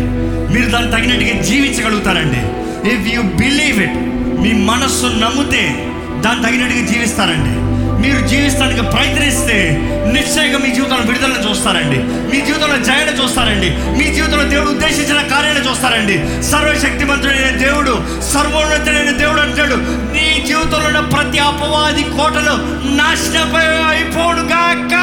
మీరు 0.55 0.71
దాన్ని 0.71 0.93
తగినట్టుగా 0.93 1.43
జీవించగలుగుతారండి. 1.43 2.61
ఇఫ్ 2.95 3.15
యూ 3.15 3.23
బిలీవ్ 3.23 3.83
ఇట్ 3.83 3.95
మీ 4.41 4.53
మనస్సు 4.53 5.07
నమ్మితే 5.07 5.87
దాన్ని 6.21 6.47
తగినట్టుగా 6.47 6.87
జీవిస్తారండి. 6.87 7.71
మీరు 8.01 8.27
జీవిస్తానికి 8.27 8.83
ప్రయత్నిస్తే 8.83 9.79
నిశ్చయంగా 10.13 10.59
మీ 10.59 10.71
జీవితంలో 10.71 11.03
విడుదలను 11.05 11.51
చూస్తారండి. 11.51 11.99
మీ 11.99 12.47
జీవితంలో 12.47 12.77
జయను 12.77 13.23
చూస్తారండి. 13.23 13.71
మీ 13.71 14.15
జీవితంలో 14.15 14.45
దేవుడు 14.45 14.71
ఉద్దేశించిన 14.71 15.23
కార్యాలను 15.23 15.71
చూస్తారండి. 15.71 16.43
సర్వశక్తిమంతుడైన 16.43 17.57
దేవుడు 17.57 18.23
సర్వోన్నతుడైన 18.33 19.11
దేవుడు 19.11 19.41
అంటాడు 19.41 19.75
నీ 20.15 20.45
జీవితంలో 20.47 20.87
ఉన్న 20.87 21.01
ప్రతి 21.01 21.39
అపవాది 21.39 22.03
కోటలు 22.03 22.57
నాశనమై 22.97 23.89
అయిపోను 23.89 24.43
గాక 24.43 24.95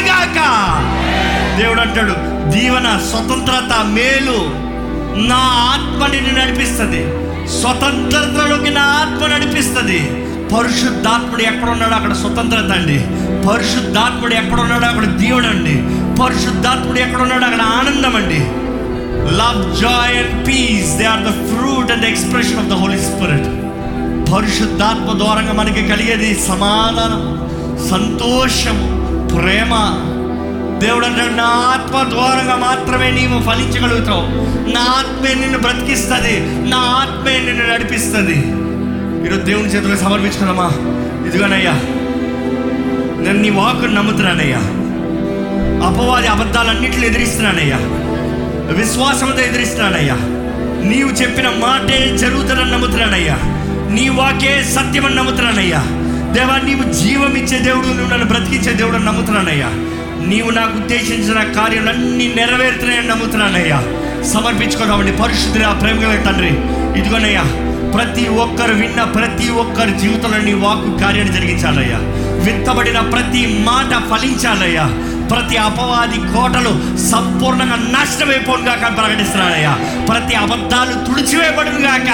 గాక. 0.00 0.38
దేవుడు 1.58 1.80
అంటాడు 1.80 2.14
దీవన 2.50 3.00
స్వతంత్రత 3.10 3.84
మేలు 3.84 4.68
నా 5.28 5.38
ఆత్మ 5.40 6.06
నడిపిస్తుంది. 6.40 7.27
స్వతంత్రతలోకి 7.48 8.70
నా 8.70 8.80
ఆత్మ 8.80 9.26
నడిపిస్తుంది. 9.26 10.00
పరిశుద్ధాత్ముడు 10.54 11.42
ఎక్కడ 11.42 11.70
ఉన్నాడో 11.70 11.94
అక్కడ 11.94 12.12
స్వతంత్రత 12.12 12.72
అండి. 12.72 12.98
పరిశుద్ధాత్ముడు 13.48 14.34
ఎక్కడ 14.34 14.60
ఉన్నాడో 14.60 14.86
అక్కడ 14.86 15.04
దీవుడు 15.04 15.46
అండి. 15.46 15.74
పరిశుద్ధాత్ముడు 16.22 16.98
ఎక్కడ 16.98 17.20
ఉన్నాడో 17.22 17.46
అక్కడ 17.46 17.60
ఆనందం 17.60 18.16
అండి. 18.16 18.40
Love 19.36 19.80
joy 19.80 20.18
and 20.18 20.48
peace 20.48 20.98
they 20.98 21.04
are 21.04 21.20
the 21.20 21.32
fruit 21.50 21.92
and 21.92 22.04
expression 22.04 22.58
of 22.58 22.66
the 22.66 22.72
holy 22.72 22.98
spirit 22.98 23.48
పరిశుద్ధాత్మ 24.32 25.18
ద్వారంగా 25.18 25.52
మనకి 25.52 25.88
కలిగేది 25.88 26.34
సమాధానం 26.34 27.22
సంతోషము 27.90 28.86
ప్రేమ 29.34 29.74
దేవుడు 30.78 31.06
అంటాడు 31.06 31.34
నా 31.34 31.44
ఆత్మ 31.44 32.10
ద్వారంగా 32.10 32.56
మాత్రమే 32.56 33.10
నీవు 33.10 33.42
ఫలించగలుగుతావు. 33.42 34.22
నా 34.74 34.80
ఆత్మే 34.80 35.34
నిన్ను 35.34 35.58
బ్రతికిస్తుంది. 35.58 36.40
నా 36.70 36.76
ఆత్మే 36.76 37.38
నిన్ను 37.38 37.74
నడిపిస్తుంది. 37.74 38.38
ఈరోజు 39.26 39.40
దేవుని 39.40 39.68
చేతులకు 39.68 40.00
సమర్పించుకున్నామా 40.00 40.66
ఇదిగోనయ్యా 41.26 41.72
నేను 43.24 43.38
నీ 43.40 43.50
వాకును 43.50 43.94
నమ్ముతున్నానయ్యా. 43.94 44.58
అపవాది 45.86 46.26
అబద్ధాలన్నింటిని 46.26 47.06
ఎదిరిస్తున్నానయ్యా. 47.06 47.78
విశ్వాసంతో 48.72 49.42
ఎదిరిస్తున్నానయ్యా. 49.42 50.14
నీవు 50.88 51.10
చెప్పిన 51.10 51.48
మాటే 51.48 52.18
జరుగుతుందని 52.18 52.70
నమ్ముతున్నానయ్యా. 52.70 53.34
నీ 53.92 54.08
వాకే 54.08 54.62
సత్యమని 54.62 55.14
నమ్ముతున్నానయ్యా. 55.14 55.82
దేవా 56.32 56.56
నీవు 56.56 56.92
జీవం 56.92 57.34
ఇచ్చే 57.34 57.58
దేవుడు 57.58 57.86
నువ్వు 57.86 58.10
నన్ను 58.10 58.26
బ్రతికించే 58.26 58.72
దేవుడు 58.72 58.96
అని 58.96 59.04
నమ్ముతున్నానయ్యా. 59.04 59.66
నీవు 60.26 60.50
నాకు 60.50 60.78
ఉద్దేశించిన 60.78 61.52
కార్యాలన్నీ 61.52 62.34
నెరవేరుతున్నాయని 62.36 63.08
నమ్ముతున్నానయ్యా. 63.08 63.82
సమర్పించుకోదామండి. 64.24 65.12
పరిశుద్ధి 65.12 65.62
ఆ 65.62 65.72
ప్రేమ 65.72 66.00
తండ్రి. 66.00 66.48
ఇదిగోనయ్యా 67.00 67.44
ప్రతి 67.94 68.28
ఒక్కరు 68.28 68.74
విన్న 68.74 69.04
ప్రతి 69.04 69.48
ఒక్కరి 69.48 69.98
జీవితంలో 69.98 70.38
నీ 70.38 70.52
వాకు 70.52 70.98
కార్యాన్ని 70.98 71.34
జరిగించాలయ్యా. 71.34 71.98
విత్తబడిన 72.44 73.00
ప్రతి 73.00 73.46
మాట 73.46 74.18
ఫలించాలయ్యా. 74.18 74.84
ప్రతి 75.28 75.56
అపవాది 75.56 76.18
కోటలు 76.18 76.98
సంపూర్ణంగా 77.10 77.76
నాశనమైపోను 77.76 78.64
గాక 78.64 78.84
అని 78.84 78.96
ప్రకటిస్తున్నానయ్యా 78.96 79.72
ప్రతి 80.08 80.34
అబద్ధాలు 80.34 80.92
తుడిచివేయబడునుగాక. 81.06 82.10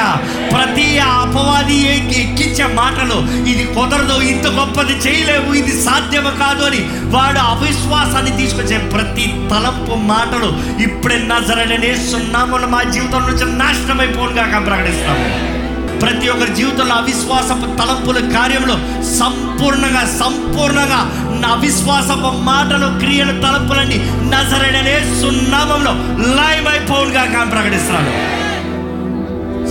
ప్రతి 0.53 0.99
అపవాది 0.99 1.79
ఎక్కించే 1.87 2.67
మాటలు 2.75 3.19
ఇది 3.49 3.65
కుదరదు 3.65 4.23
ఇంత 4.23 4.47
గొప్పది 4.47 4.93
చేయలేవు 5.09 5.55
ఇది 5.55 5.83
సాధ్యము 5.83 6.31
కాదు 6.31 6.65
అని 6.65 6.81
వాడు 7.05 7.39
అవిశ్వాసాన్ని 7.39 8.37
తీసుకొచ్చే 8.37 8.79
ప్రతి 8.79 9.49
తలంపు 9.51 9.95
మాటలు 9.95 10.83
ఇప్పుడే 10.83 11.19
నజరనే 11.19 11.95
సున్నాములు 12.11 12.67
మా 12.67 12.83
జీవితం 12.83 13.23
నుంచి 13.23 13.57
నాశనమైపోను 13.57 14.35
ప్రకటిస్తాము 14.67 15.55
ప్రతి 16.01 16.29
ఒక్కరి 16.29 16.55
జీవితంలో 16.55 16.95
అవిశ్వాస 16.95 17.49
తలంపుల 17.79 18.33
కార్యంలో 18.37 18.75
సంపూర్ణంగా 19.19 20.05
సంపూర్ణంగా 20.19 21.24
నా 21.45 21.51
అవిశ్వాసపు 21.51 22.45
మాటలు 22.45 22.99
క్రియలు 22.99 23.33
తలుపులన్నీ 23.33 23.97
నజరడనే 24.05 25.21
సున్నామంలో 25.23 25.91
లైవ్ 26.35 26.69
అయిపోవుగా 26.69 27.45
ప్రకటిస్తున్నాను 27.45 28.35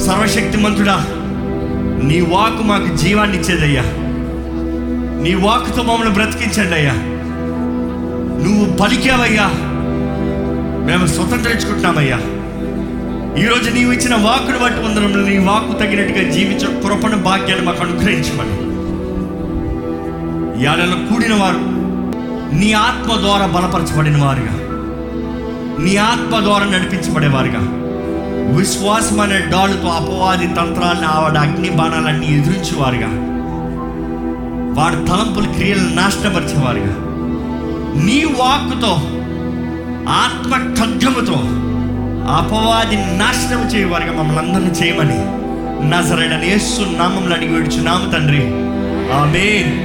సర్వశక్తిమంతుడా 0.05 1.05
నీ 2.03 2.21
వాకు 2.21 2.63
మాకు 2.63 2.95
జీవాన్ని 2.95 3.37
ఇచ్చేదయ్యా. 3.37 3.83
నీ 5.23 5.33
వాకుతో 5.33 5.83
మమ్మల్ని 5.83 6.13
బ్రతికించండి 6.13 6.73
అయ్యా. 6.73 6.93
నువ్వు 8.45 8.77
పలికావయ్యా 8.77 9.51
మేము 10.85 11.07
స్వతంత్రించుకుంటున్నామయ్యా. 11.07 12.17
ఈరోజు 13.43 13.69
నీవు 13.69 13.91
ఇచ్చిన 13.91 14.15
వాకును 14.15 14.59
బట్టి 14.59 14.79
వందరంలో 14.79 15.29
నీ 15.29 15.37
వాకు 15.37 15.79
తగినట్టుగా 15.79 16.31
జీవించే 16.31 16.81
కృపణ 16.81 17.15
భాగ్యాన్ని 17.15 17.65
మాకు 17.65 17.83
అనుగ్రహించమని. 17.83 18.62
యాడలో 20.63 20.95
కూడిన 20.95 21.33
వారు 21.33 21.83
నీ 22.55 22.73
ఆత్మ 22.73 23.19
ద్వారా 23.19 23.45
బలపరచబడిన 23.45 24.23
వారుగా 24.23 24.59
నీ 25.83 25.95
ఆత్మ 25.95 26.39
ద్వారా 26.39 26.65
నడిపించబడేవారుగా. 26.65 27.59
విశ్వాసం 28.57 29.19
అనే 29.19 29.39
డాలుతో 29.39 29.87
అపవాది 29.87 30.47
తంత్రాలను 30.47 31.07
ఆవిడ 31.07 31.37
అగ్ని 31.37 31.69
బాణాలన్నీ 31.69 32.25
ఎదురించేవారుగా. 32.25 33.07
వాడి 34.81 34.95
తలంపుల 34.95 35.45
క్రియలను 35.45 35.95
నాశనపరిచేవారుగా. 35.95 36.95
నీ 38.03 38.25
వాక్కుతో 38.25 38.91
ఆత్మ 40.09 40.51
ఖడ్గముతో 40.81 41.35
అపవాది 42.33 42.95
నాశనం 42.95 43.67
చేయవారుగా 43.67 44.13
మమ్మల్ని 44.13 44.39
అందరినీ 44.39 44.69
చేయమని. 44.69 45.43
నజరైన 45.89 46.43
యేసు 46.43 46.81
నామంలో 46.81 47.35
అడిగి 47.35 47.53
విడుచున్నాము 47.53 48.11
తండ్రి. 48.11 48.47
ఆమె 49.13 49.79